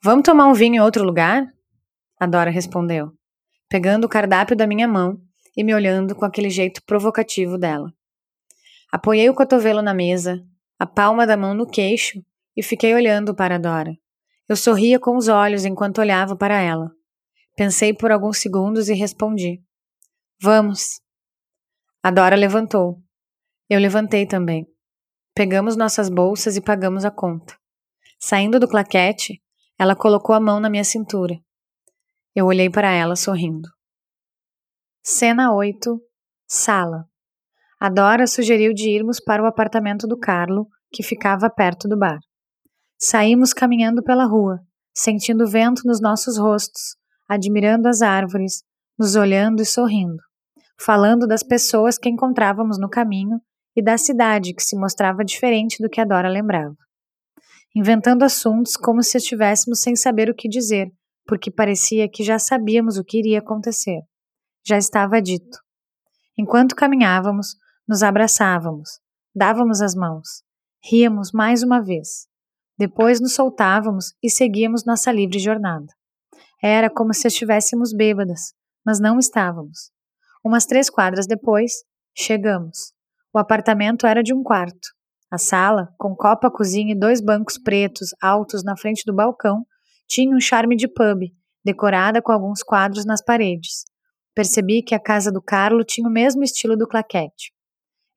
[0.03, 1.45] Vamos tomar um vinho em outro lugar?
[2.21, 3.13] A Dora respondeu,
[3.69, 5.21] pegando o cardápio da minha mão
[5.57, 7.93] e me olhando com aquele jeito provocativo dela.
[8.91, 10.43] Apoiei o cotovelo na mesa,
[10.79, 12.25] a palma da mão no queixo
[12.57, 13.93] e fiquei olhando para Dora.
[14.49, 16.91] Eu sorria com os olhos enquanto olhava para ela.
[17.55, 19.63] Pensei por alguns segundos e respondi:
[20.41, 21.01] Vamos.
[22.03, 23.03] A Dora levantou.
[23.69, 24.67] Eu levantei também.
[25.35, 27.59] Pegamos nossas bolsas e pagamos a conta.
[28.19, 29.43] Saindo do claquete,
[29.79, 31.39] ela colocou a mão na minha cintura.
[32.35, 33.69] Eu olhei para ela sorrindo.
[35.03, 36.01] Cena 8
[36.47, 37.09] Sala.
[37.81, 42.19] A Dora sugeriu de irmos para o apartamento do Carlo, que ficava perto do bar.
[42.99, 44.59] Saímos caminhando pela rua,
[44.95, 46.97] sentindo o vento nos nossos rostos,
[47.29, 48.63] admirando as árvores,
[48.99, 50.29] nos olhando e sorrindo
[50.81, 53.41] falando das pessoas que encontrávamos no caminho
[53.75, 56.77] e da cidade que se mostrava diferente do que a Dora lembrava.
[57.75, 60.89] Inventando assuntos como se estivéssemos sem saber o que dizer,
[61.27, 64.01] porque parecia que já sabíamos o que iria acontecer.
[64.67, 65.59] Já estava dito.
[66.37, 67.57] Enquanto caminhávamos,
[67.89, 69.01] nos abraçávamos,
[69.35, 70.43] dávamos as mãos,
[70.85, 72.29] ríamos mais uma vez.
[72.77, 75.87] Depois nos soltávamos e seguíamos nossa livre jornada.
[76.63, 78.53] Era como se estivéssemos bêbadas,
[78.85, 79.91] mas não estávamos.
[80.45, 81.83] Umas três quadras depois,
[82.15, 82.93] chegamos.
[83.33, 84.89] O apartamento era de um quarto.
[85.31, 89.67] A sala, com copa, cozinha e dois bancos pretos altos na frente do balcão,
[90.07, 91.23] tinha um charme de pub,
[91.65, 93.85] decorada com alguns quadros nas paredes.
[94.35, 97.53] Percebi que a casa do Carlo tinha o mesmo estilo do claquete.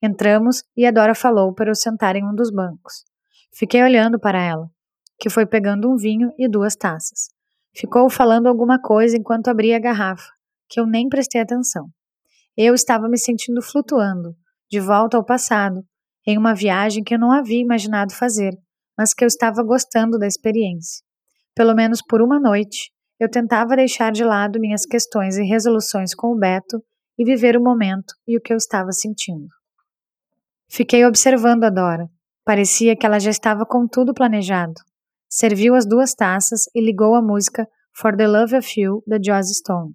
[0.02, 3.04] Entramos e a Dora falou para eu sentar em um dos bancos.
[3.54, 4.68] Fiquei olhando para ela,
[5.20, 7.30] que foi pegando um vinho e duas taças.
[7.76, 10.28] Ficou falando alguma coisa enquanto abria a garrafa,
[10.68, 11.88] que eu nem prestei atenção.
[12.58, 14.36] Eu estava me sentindo flutuando,
[14.70, 15.86] de volta ao passado,
[16.26, 18.58] em uma viagem que eu não havia imaginado fazer,
[18.98, 21.04] mas que eu estava gostando da experiência.
[21.56, 26.34] Pelo menos por uma noite, eu tentava deixar de lado minhas questões e resoluções com
[26.34, 26.84] o Beto
[27.18, 29.61] e viver o momento e o que eu estava sentindo.
[30.74, 32.10] Fiquei observando a Dora.
[32.46, 34.76] Parecia que ela já estava com tudo planejado.
[35.28, 39.54] Serviu as duas taças e ligou a música For the Love of You da Joss
[39.54, 39.94] Stone.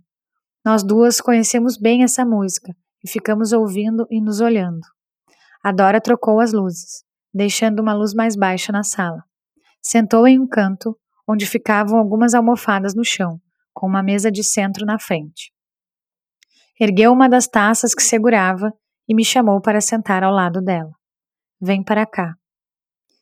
[0.63, 4.83] Nós duas conhecemos bem essa música e ficamos ouvindo e nos olhando.
[5.65, 7.03] A Dora trocou as luzes,
[7.33, 9.25] deixando uma luz mais baixa na sala.
[9.81, 10.95] Sentou em um canto,
[11.27, 13.41] onde ficavam algumas almofadas no chão,
[13.73, 15.55] com uma mesa de centro na frente.
[16.79, 18.75] Ergueu uma das taças que segurava
[19.09, 20.93] e me chamou para sentar ao lado dela.
[21.61, 22.35] Vem para cá.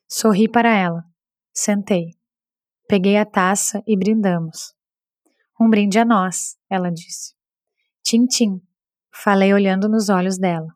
[0.08, 1.04] Sorri para ela.
[1.52, 2.16] Sentei.
[2.88, 4.74] Peguei a taça e brindamos.
[5.60, 7.34] Um brinde a nós, ela disse.
[8.02, 8.60] Tim-tim,
[9.12, 10.68] falei olhando nos olhos dela.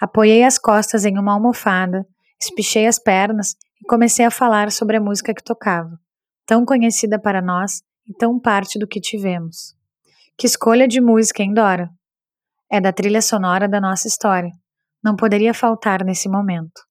[0.00, 2.06] Apoiei as costas em uma almofada,
[2.40, 5.98] espichei as pernas e comecei a falar sobre a música que tocava,
[6.44, 9.74] tão conhecida para nós e tão parte do que tivemos.
[10.36, 11.90] Que escolha de música, hein, Dora?
[12.70, 14.50] É da trilha sonora da nossa história.
[15.02, 16.82] Não poderia faltar nesse momento.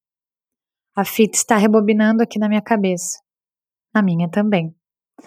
[0.95, 3.19] A fita está rebobinando aqui na minha cabeça.
[3.93, 4.73] Na minha também.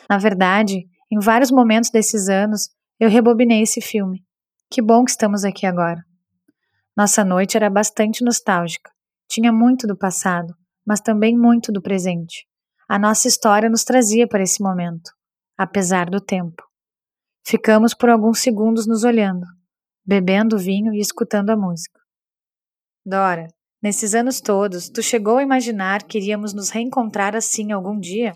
[0.08, 4.24] Na verdade, em vários momentos desses anos, eu rebobinei esse filme.
[4.70, 6.02] Que bom que estamos aqui agora.
[6.96, 8.90] Nossa noite era bastante nostálgica.
[9.28, 10.54] Tinha muito do passado,
[10.86, 12.46] mas também muito do presente.
[12.88, 15.10] A nossa história nos trazia para esse momento,
[15.56, 16.62] apesar do tempo.
[17.46, 19.46] Ficamos por alguns segundos nos olhando,
[20.08, 22.00] bebendo vinho e escutando a música.
[23.04, 23.46] Dora,
[23.82, 28.32] nesses anos todos, tu chegou a imaginar que iríamos nos reencontrar assim algum dia?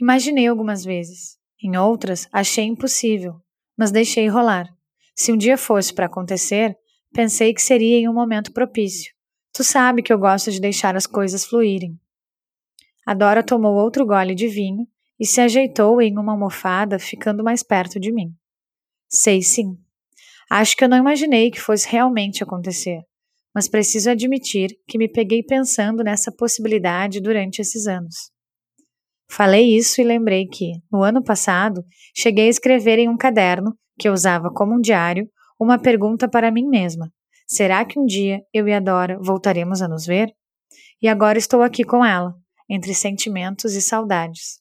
[0.00, 1.38] Imaginei algumas vezes.
[1.62, 3.40] Em outras, achei impossível,
[3.78, 4.66] mas deixei rolar.
[5.14, 6.76] Se um dia fosse para acontecer,
[7.16, 9.10] Pensei que seria em um momento propício.
[9.50, 11.98] Tu sabe que eu gosto de deixar as coisas fluírem.
[13.06, 14.86] A Dora tomou outro gole de vinho
[15.18, 18.34] e se ajeitou em uma almofada, ficando mais perto de mim.
[19.08, 19.78] Sei sim.
[20.50, 23.02] Acho que eu não imaginei que fosse realmente acontecer,
[23.54, 28.30] mas preciso admitir que me peguei pensando nessa possibilidade durante esses anos.
[29.28, 31.84] Falei isso e lembrei que, no ano passado,
[32.14, 35.28] cheguei a escrever em um caderno, que eu usava como um diário,
[35.58, 37.10] uma pergunta para mim mesma:
[37.46, 40.30] será que um dia eu e a Dora voltaremos a nos ver?
[41.02, 42.34] E agora estou aqui com ela,
[42.68, 44.60] entre sentimentos e saudades.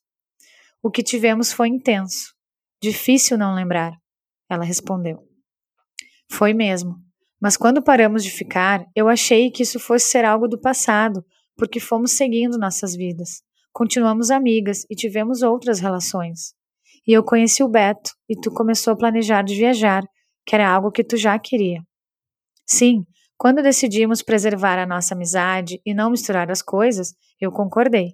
[0.82, 2.34] O que tivemos foi intenso.
[2.82, 3.94] Difícil não lembrar,
[4.50, 5.35] ela respondeu.
[6.38, 6.98] Foi mesmo.
[7.42, 11.24] Mas quando paramos de ficar, eu achei que isso fosse ser algo do passado,
[11.56, 13.42] porque fomos seguindo nossas vidas.
[13.72, 16.54] Continuamos amigas e tivemos outras relações.
[17.08, 20.04] E eu conheci o Beto, e tu começou a planejar de viajar,
[20.46, 21.82] que era algo que tu já queria.
[22.68, 23.06] Sim,
[23.38, 28.12] quando decidimos preservar a nossa amizade e não misturar as coisas, eu concordei.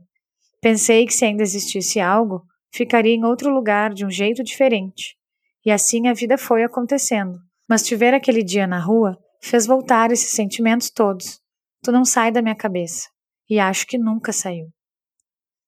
[0.62, 5.18] Pensei que se ainda existisse algo, ficaria em outro lugar de um jeito diferente.
[5.66, 7.40] E assim a vida foi acontecendo.
[7.72, 11.40] Mas te ver aquele dia na rua fez voltar esses sentimentos todos.
[11.82, 13.08] Tu não sai da minha cabeça.
[13.50, 14.68] E acho que nunca saiu.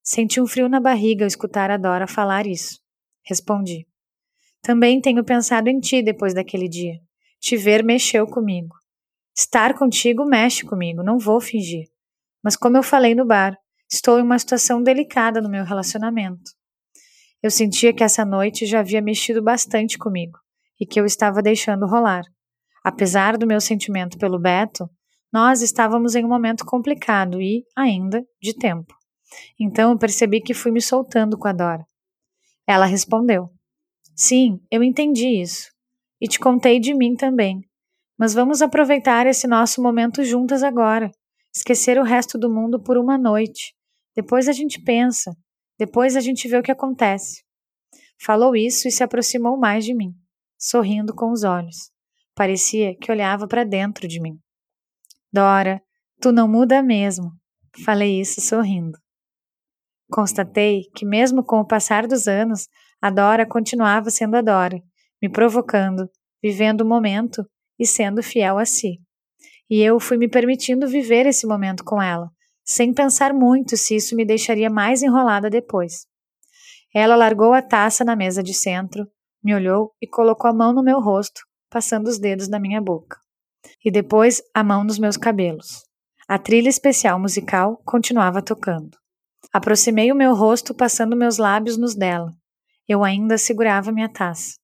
[0.03, 2.81] Senti um frio na barriga ao escutar a Dora falar isso.
[3.25, 3.87] Respondi.
[4.61, 6.99] Também tenho pensado em ti depois daquele dia.
[7.39, 8.75] Te ver mexeu comigo.
[9.33, 11.85] Estar contigo mexe comigo, não vou fingir.
[12.43, 13.57] Mas como eu falei no bar,
[13.89, 16.51] estou em uma situação delicada no meu relacionamento.
[17.41, 20.42] Eu sentia que essa noite já havia mexido bastante comigo
[20.83, 22.23] e que eu estava deixando rolar.
[22.83, 24.89] Apesar do meu sentimento pelo Beto,
[25.31, 28.93] nós estávamos em um momento complicado e, ainda, de tempo.
[29.57, 31.85] Então eu percebi que fui me soltando com a Dora.
[32.67, 33.49] Ela respondeu:
[34.13, 35.71] Sim, eu entendi isso.
[36.19, 37.61] E te contei de mim também.
[38.19, 41.09] Mas vamos aproveitar esse nosso momento juntas agora.
[41.55, 43.73] Esquecer o resto do mundo por uma noite.
[44.13, 45.31] Depois a gente pensa.
[45.79, 47.41] Depois a gente vê o que acontece.
[48.21, 50.13] Falou isso e se aproximou mais de mim,
[50.57, 51.91] sorrindo com os olhos.
[52.35, 54.39] Parecia que olhava para dentro de mim.
[55.31, 55.81] Dora,
[56.21, 57.31] tu não muda mesmo.
[57.83, 58.97] Falei isso sorrindo.
[60.11, 62.67] Constatei que, mesmo com o passar dos anos,
[63.01, 64.79] a Dora continuava sendo a Dora,
[65.21, 66.07] me provocando,
[66.41, 67.43] vivendo o momento
[67.79, 68.99] e sendo fiel a si.
[69.69, 72.29] E eu fui me permitindo viver esse momento com ela,
[72.63, 76.05] sem pensar muito se isso me deixaria mais enrolada depois.
[76.93, 79.07] Ela largou a taça na mesa de centro,
[79.43, 83.17] me olhou e colocou a mão no meu rosto, passando os dedos na minha boca.
[83.83, 85.83] E depois a mão nos meus cabelos.
[86.27, 88.97] A trilha especial musical continuava tocando.
[89.51, 92.31] Aproximei o meu rosto, passando meus lábios nos dela,
[92.87, 94.57] eu ainda segurava minha taça.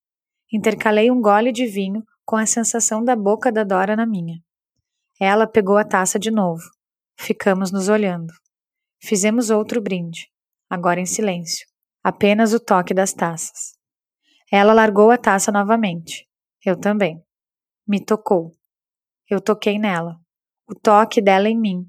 [0.51, 4.39] Intercalei um gole de vinho com a sensação da boca da Dora na minha.
[5.19, 6.63] Ela pegou a taça de novo.
[7.17, 8.33] Ficamos nos olhando.
[9.01, 10.27] Fizemos outro brinde,
[10.69, 11.65] agora em silêncio,
[12.03, 13.78] apenas o toque das taças.
[14.51, 16.27] Ela largou a taça novamente.
[16.65, 17.23] Eu também.
[17.87, 18.51] Me tocou.
[19.29, 20.19] Eu toquei nela.
[20.67, 21.85] O toque dela em mim.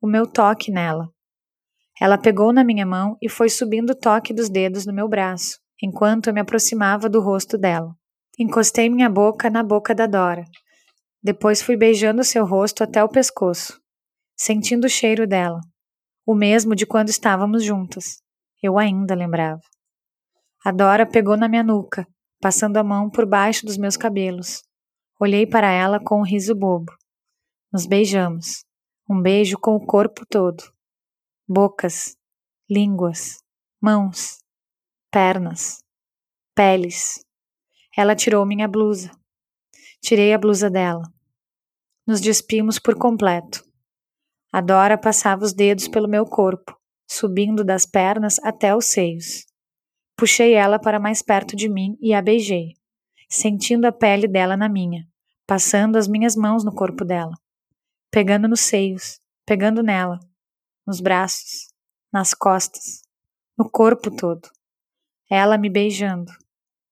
[0.00, 1.08] O meu toque nela.
[2.00, 5.58] Ela pegou na minha mão e foi subindo o toque dos dedos no meu braço,
[5.82, 7.94] enquanto eu me aproximava do rosto dela.
[8.38, 10.44] Encostei minha boca na boca da Dora.
[11.22, 13.78] Depois fui beijando seu rosto até o pescoço,
[14.34, 15.60] sentindo o cheiro dela,
[16.26, 18.22] o mesmo de quando estávamos juntas.
[18.62, 19.60] Eu ainda lembrava.
[20.62, 22.06] A Dora pegou na minha nuca,
[22.38, 24.62] passando a mão por baixo dos meus cabelos.
[25.18, 26.92] Olhei para ela com um riso bobo.
[27.72, 28.64] Nos beijamos.
[29.08, 30.62] Um beijo com o corpo todo.
[31.48, 32.14] Bocas,
[32.68, 33.42] línguas,
[33.80, 34.38] mãos,
[35.10, 35.82] pernas,
[36.54, 37.24] peles.
[37.96, 39.10] Ela tirou minha blusa.
[40.02, 41.10] Tirei a blusa dela.
[42.06, 43.64] Nos despimos por completo.
[44.52, 49.49] A Dora passava os dedos pelo meu corpo, subindo das pernas até os seios.
[50.20, 52.74] Puxei ela para mais perto de mim e a beijei,
[53.26, 55.08] sentindo a pele dela na minha,
[55.46, 57.32] passando as minhas mãos no corpo dela,
[58.10, 60.20] pegando nos seios, pegando nela,
[60.86, 61.72] nos braços,
[62.12, 63.00] nas costas,
[63.56, 64.46] no corpo todo.
[65.30, 66.30] Ela me beijando,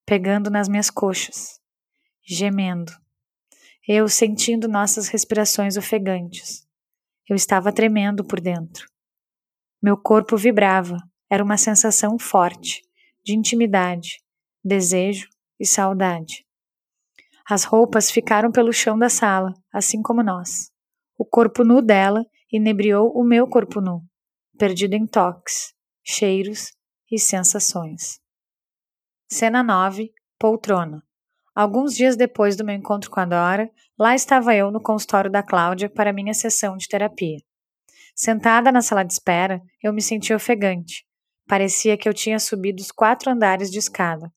[0.07, 1.61] pegando nas minhas coxas,
[2.27, 2.91] gemendo.
[3.87, 6.67] Eu sentindo nossas respirações ofegantes.
[7.29, 8.87] Eu estava tremendo por dentro.
[9.79, 10.97] Meu corpo vibrava,
[11.29, 12.88] era uma sensação forte
[13.23, 14.19] de intimidade,
[14.63, 15.27] desejo
[15.59, 16.45] e saudade.
[17.49, 20.71] As roupas ficaram pelo chão da sala, assim como nós.
[21.17, 24.03] O corpo nu dela inebriou o meu corpo nu,
[24.57, 26.71] perdido em toques, cheiros
[27.11, 28.19] e sensações.
[29.27, 31.03] Cena 9 Poltrona.
[31.53, 35.43] Alguns dias depois do meu encontro com a Dora, lá estava eu no consultório da
[35.43, 37.37] Cláudia para minha sessão de terapia.
[38.15, 41.05] Sentada na sala de espera, eu me senti ofegante,
[41.49, 44.31] Parecia que eu tinha subido os quatro andares de escada.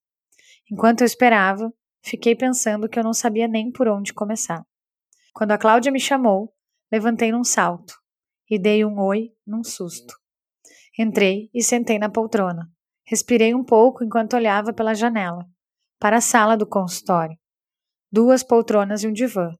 [0.70, 1.70] Enquanto eu esperava,
[2.02, 4.64] fiquei pensando que eu não sabia nem por onde começar.
[5.34, 6.50] Quando a Cláudia me chamou,
[6.90, 7.92] levantei num salto
[8.50, 10.14] e dei um oi num susto.
[10.98, 12.66] Entrei e sentei na poltrona.
[13.04, 15.44] Respirei um pouco enquanto olhava pela janela,
[16.00, 17.36] para a sala do consultório.
[18.10, 19.54] Duas poltronas e um divã.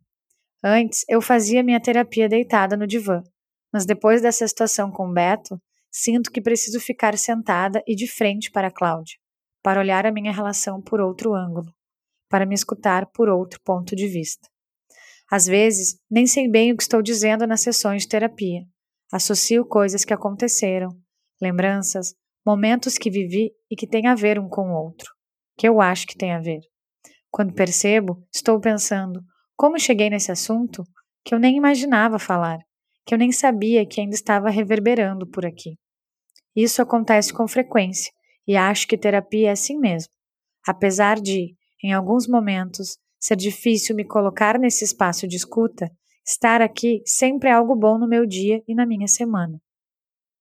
[0.65, 3.23] Antes, eu fazia minha terapia deitada no divã,
[3.71, 5.61] mas depois dessa situação com o Beto,
[5.95, 9.19] Sinto que preciso ficar sentada e de frente para Cláudia,
[9.63, 11.71] para olhar a minha relação por outro ângulo,
[12.31, 14.49] para me escutar por outro ponto de vista.
[15.31, 18.63] Às vezes, nem sei bem o que estou dizendo nas sessões de terapia.
[19.13, 20.89] Associo coisas que aconteceram,
[21.41, 22.15] lembranças,
[22.45, 25.13] momentos que vivi e que têm a ver um com o outro,
[25.59, 26.61] que eu acho que tem a ver.
[27.31, 29.23] Quando percebo, estou pensando:
[29.55, 30.83] como cheguei nesse assunto
[31.23, 32.59] que eu nem imaginava falar,
[33.05, 35.77] que eu nem sabia que ainda estava reverberando por aqui.
[36.55, 38.13] Isso acontece com frequência
[38.47, 40.13] e acho que terapia é assim mesmo.
[40.67, 45.91] Apesar de, em alguns momentos, ser difícil me colocar nesse espaço de escuta,
[46.27, 49.61] estar aqui sempre é algo bom no meu dia e na minha semana.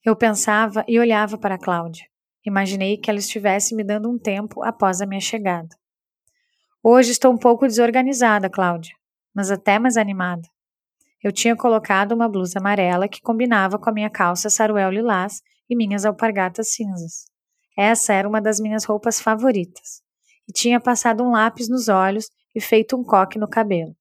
[0.03, 2.05] Eu pensava e olhava para Cláudia.
[2.45, 5.69] Imaginei que ela estivesse me dando um tempo após a minha chegada.
[6.83, 8.95] Hoje estou um pouco desorganizada, Cláudia,
[9.33, 10.47] mas até mais animada.
[11.23, 15.75] Eu tinha colocado uma blusa amarela que combinava com a minha calça saruel lilás e
[15.75, 17.25] minhas alpargatas cinzas.
[17.77, 20.01] Essa era uma das minhas roupas favoritas.
[20.49, 23.95] E tinha passado um lápis nos olhos e feito um coque no cabelo.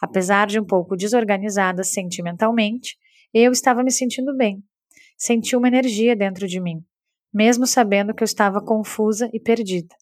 [0.00, 2.96] Apesar de um pouco desorganizada sentimentalmente,
[3.32, 4.64] eu estava me sentindo bem.
[5.16, 6.84] Senti uma energia dentro de mim,
[7.32, 9.94] mesmo sabendo que eu estava confusa e perdida.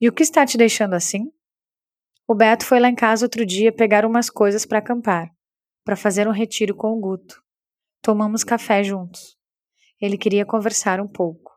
[0.00, 1.30] E o que está te deixando assim?
[2.28, 5.30] O Beto foi lá em casa outro dia pegar umas coisas para acampar,
[5.86, 7.40] para fazer um retiro com o Guto.
[8.02, 9.36] Tomamos café juntos.
[10.00, 11.52] Ele queria conversar um pouco.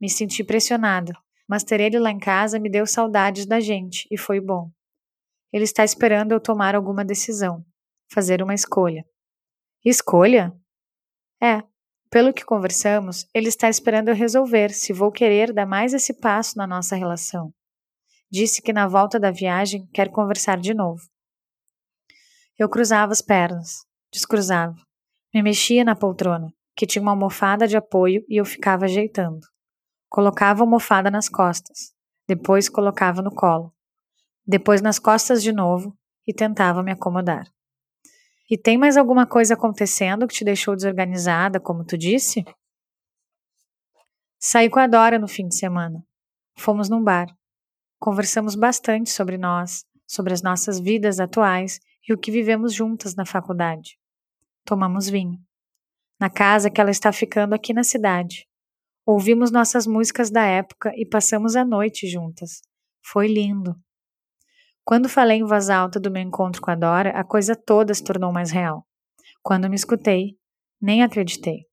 [0.00, 1.12] Me senti pressionada,
[1.48, 4.70] mas ter ele lá em casa me deu saudades da gente e foi bom.
[5.52, 7.66] Ele está esperando eu tomar alguma decisão,
[8.08, 9.04] fazer uma escolha.
[9.84, 10.56] Escolha?
[11.42, 11.60] É,
[12.08, 16.56] pelo que conversamos, ele está esperando eu resolver se vou querer dar mais esse passo
[16.56, 17.52] na nossa relação.
[18.30, 21.02] Disse que na volta da viagem quer conversar de novo.
[22.58, 24.74] Eu cruzava as pernas, descruzava,
[25.32, 29.46] me mexia na poltrona, que tinha uma almofada de apoio e eu ficava ajeitando.
[30.08, 31.94] Colocava a almofada nas costas,
[32.26, 33.72] depois colocava no colo,
[34.44, 35.96] depois nas costas de novo
[36.26, 37.46] e tentava me acomodar.
[38.50, 42.44] E tem mais alguma coisa acontecendo que te deixou desorganizada, como tu disse?
[44.36, 46.02] Saí com a Dora no fim de semana.
[46.56, 47.28] Fomos num bar.
[48.00, 51.78] Conversamos bastante sobre nós, sobre as nossas vidas atuais
[52.08, 53.98] e o que vivemos juntas na faculdade.
[54.64, 55.38] Tomamos vinho.
[56.18, 58.46] Na casa que ela está ficando aqui na cidade.
[59.06, 62.62] Ouvimos nossas músicas da época e passamos a noite juntas.
[63.04, 63.76] Foi lindo.
[64.84, 68.02] Quando falei em voz alta do meu encontro com a Dora, a coisa toda se
[68.02, 68.86] tornou mais real.
[69.42, 70.36] Quando me escutei,
[70.80, 71.66] nem acreditei.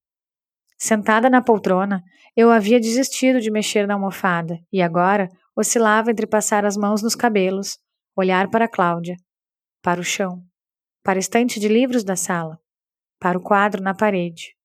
[0.77, 2.03] Sentada na poltrona,
[2.35, 7.15] eu havia desistido de mexer na almofada e agora oscilava entre passar as mãos nos
[7.15, 7.77] cabelos,
[8.17, 9.15] olhar para Cláudia,
[9.85, 10.43] para o chão,
[11.03, 12.59] para a estante de livros da sala,
[13.19, 14.57] para o quadro na parede.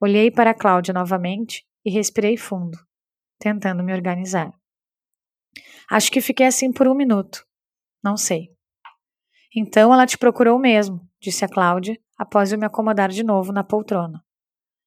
[0.00, 2.78] Olhei para Cláudia novamente e respirei fundo,
[3.36, 4.52] tentando me organizar.
[5.90, 7.44] Acho que fiquei assim por um minuto.
[8.00, 8.50] Não sei.
[9.52, 13.64] Então ela te procurou mesmo, disse a Cláudia, após eu me acomodar de novo na
[13.64, 14.24] poltrona.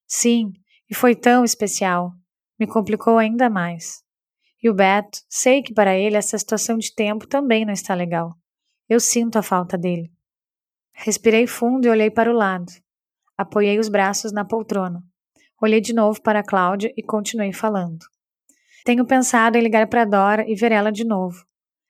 [0.08, 0.54] Sim,
[0.90, 2.14] e foi tão especial.
[2.58, 4.02] Me complicou ainda mais.
[4.64, 8.38] E o Beto, sei que para ele essa situação de tempo também não está legal.
[8.90, 10.12] Eu sinto a falta dele.
[10.94, 12.72] Respirei fundo e olhei para o lado.
[13.38, 15.02] Apoiei os braços na poltrona.
[15.62, 18.06] Olhei de novo para Cláudia e continuei falando.
[18.84, 21.46] Tenho pensado em ligar para Dora e ver ela de novo.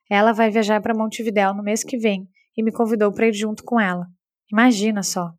[0.09, 3.63] Ela vai viajar para Montevidéu no mês que vem e me convidou para ir junto
[3.63, 4.05] com ela.
[4.51, 5.31] Imagina só.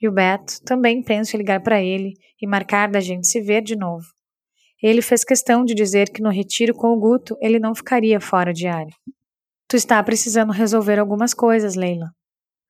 [0.00, 3.62] E o Beto também penso em ligar para ele e marcar da gente se ver
[3.62, 4.06] de novo.
[4.82, 8.52] Ele fez questão de dizer que no retiro com o Guto ele não ficaria fora
[8.52, 8.94] de área.
[9.72, 12.14] Tu está precisando resolver algumas coisas, Leila,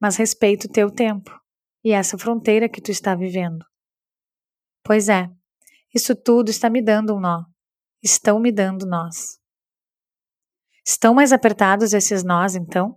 [0.00, 1.36] mas respeito o teu tempo
[1.82, 3.66] e essa fronteira que tu está vivendo.
[4.84, 5.28] Pois é,
[5.92, 7.42] isso tudo está me dando um nó.
[8.00, 9.40] Estão me dando nós.
[10.86, 12.96] Estão mais apertados esses nós, então?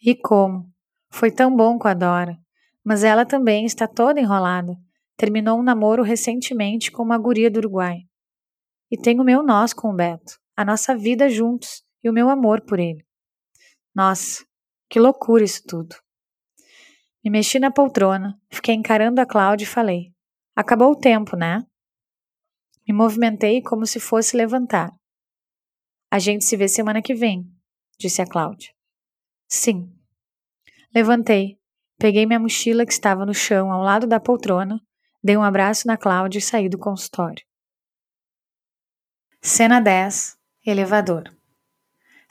[0.00, 0.72] E como?
[1.10, 2.38] Foi tão bom com a Dora,
[2.84, 4.76] mas ela também está toda enrolada
[5.16, 8.02] Terminou um namoro recentemente com uma guria do Uruguai.
[8.88, 12.60] E tenho meu nós com o Beto, a nossa vida juntos e o meu amor
[12.60, 13.04] por ele.
[13.94, 14.44] Nossa,
[14.88, 15.96] que loucura isso tudo.
[17.24, 20.12] Me mexi na poltrona, fiquei encarando a Cláudia e falei:
[20.54, 21.66] Acabou o tempo, né?
[22.86, 24.92] Me movimentei como se fosse levantar.
[26.10, 27.50] A gente se vê semana que vem,
[27.98, 28.72] disse a Cláudia.
[29.48, 29.90] Sim.
[30.94, 31.58] Levantei,
[31.98, 34.78] peguei minha mochila que estava no chão ao lado da poltrona
[35.24, 37.42] Dei um abraço na Cláudia e saí do consultório.
[39.40, 40.36] Cena 10
[40.66, 41.34] Elevador.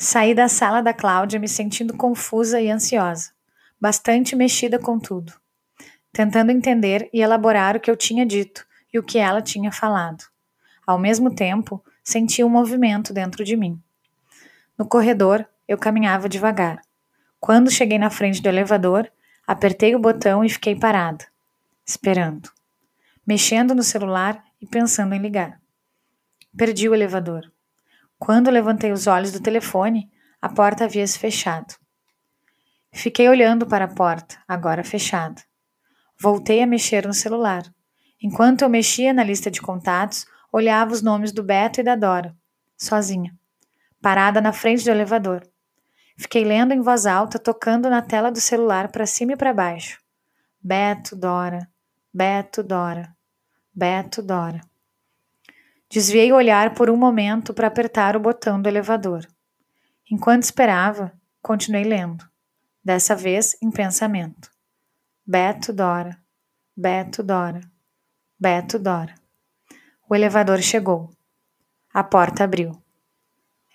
[0.04, 3.32] Saí da sala da Cláudia me sentindo confusa e ansiosa,
[3.80, 5.34] bastante mexida com tudo,
[6.12, 10.26] tentando entender e elaborar o que eu tinha dito e o que ela tinha falado.
[10.86, 13.82] Ao mesmo tempo, senti um movimento dentro de mim.
[14.78, 16.82] No corredor, eu caminhava devagar.
[17.39, 19.10] Quando cheguei na frente do elevador,
[19.47, 21.26] apertei o botão e fiquei parada,
[21.88, 22.51] esperando
[23.26, 25.62] mexendo no celular e pensando em ligar.
[26.58, 27.53] Perdi o elevador.
[28.24, 30.09] Quando levantei os olhos do telefone,
[30.41, 31.76] a porta havia se fechado.
[32.89, 35.41] Fiquei olhando para a porta, agora fechada.
[36.17, 37.63] Voltei a mexer no celular.
[38.21, 42.34] Enquanto eu mexia na lista de contatos, olhava os nomes do Beto e da Dora,
[42.78, 43.38] sozinha,
[44.01, 45.45] parada na frente do elevador.
[46.17, 49.99] Fiquei lendo em voz alta, tocando na tela do celular para cima e para baixo.
[50.63, 51.69] Beto, Dora,
[52.13, 53.13] Beto, Dora.
[53.76, 54.61] Beto, Dora.
[55.93, 59.27] Desviei o olhar por um momento para apertar o botão do elevador.
[60.09, 62.27] Enquanto esperava, continuei lendo,
[62.83, 64.49] dessa vez em pensamento.
[65.23, 66.19] Beto, Dora.
[66.75, 67.61] Beto, Dora.
[68.39, 69.13] Beto, Dora.
[70.09, 71.11] O elevador chegou.
[71.93, 72.71] A porta abriu.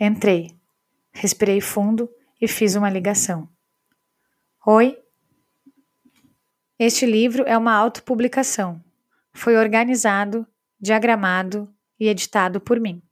[0.00, 0.58] Entrei.
[1.12, 2.10] Respirei fundo
[2.40, 3.48] e fiz uma ligação.
[4.66, 5.00] Oi?
[6.76, 8.82] Este livro é uma autopublicação.
[9.32, 10.44] Foi organizado,
[10.80, 13.02] diagramado e editado por mim.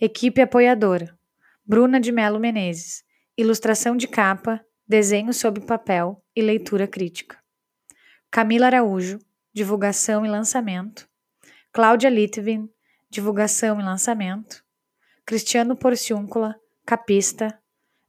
[0.00, 1.16] Equipe apoiadora:
[1.64, 3.04] Bruna de Melo Menezes.
[3.36, 7.38] Ilustração de capa, desenho sob papel e leitura crítica.
[8.30, 9.18] Camila Araújo,
[9.54, 11.08] divulgação e lançamento.
[11.72, 12.68] Cláudia Litvin,
[13.08, 14.62] divulgação e lançamento.
[15.24, 17.58] Cristiano Porciúncula, capista.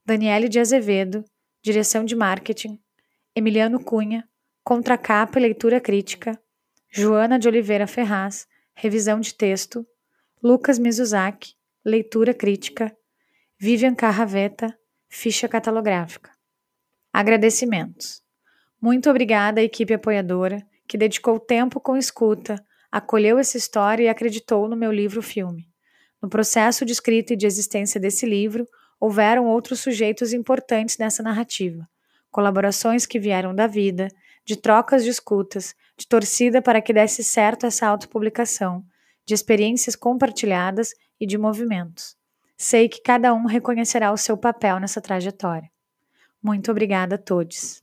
[0.05, 1.23] Daniele de Azevedo,
[1.61, 2.77] direção de marketing.
[3.35, 4.27] Emiliano Cunha,
[4.63, 6.37] Contracapa e leitura crítica.
[6.89, 9.85] Joana de Oliveira Ferraz, revisão de texto.
[10.41, 11.55] Lucas Mizuzaki,
[11.85, 12.95] leitura crítica.
[13.57, 16.31] Vivian Carraveta, ficha catalográfica.
[17.11, 18.21] Agradecimentos.
[18.81, 24.67] Muito obrigada à equipe apoiadora que dedicou tempo com escuta, acolheu essa história e acreditou
[24.67, 25.67] no meu livro-filme.
[26.21, 28.67] No processo de escrita e de existência desse livro,
[28.99, 31.87] houveram outros sujeitos importantes nessa narrativa,
[32.29, 34.07] colaborações que vieram da vida,
[34.45, 38.83] de trocas de escutas, de torcida para que desse certo essa autopublicação,
[39.25, 40.89] de experiências compartilhadas
[41.19, 42.17] e de movimentos.
[42.57, 45.71] Sei que cada um reconhecerá o seu papel nessa trajetória.
[46.41, 47.81] Muito obrigada a todos.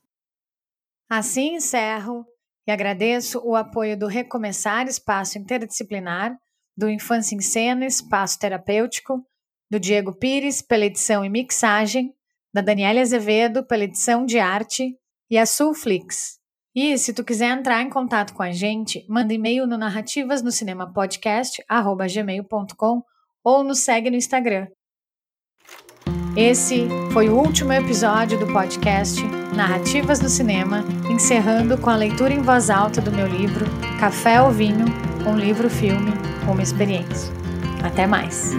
[1.08, 2.26] Assim encerro
[2.66, 6.38] e agradeço o apoio do Recomeçar Espaço Interdisciplinar,
[6.76, 9.26] do Infância em Cena Espaço Terapêutico,
[9.70, 12.14] do Diego Pires pela edição e mixagem,
[12.52, 14.94] da Daniela Azevedo pela edição de arte
[15.30, 16.39] e a Sulflix.
[16.74, 20.52] E se tu quiser entrar em contato com a gente, manda e-mail no narrativas no
[20.52, 23.02] cinema podcast gmail.com
[23.42, 24.68] ou nos segue no Instagram.
[26.36, 29.20] Esse foi o último episódio do podcast
[29.54, 33.66] Narrativas no Cinema, encerrando com a leitura em voz alta do meu livro
[33.98, 34.86] Café ou Vinho,
[35.26, 36.12] um livro-filme,
[36.48, 37.32] uma experiência.
[37.82, 38.52] Até mais!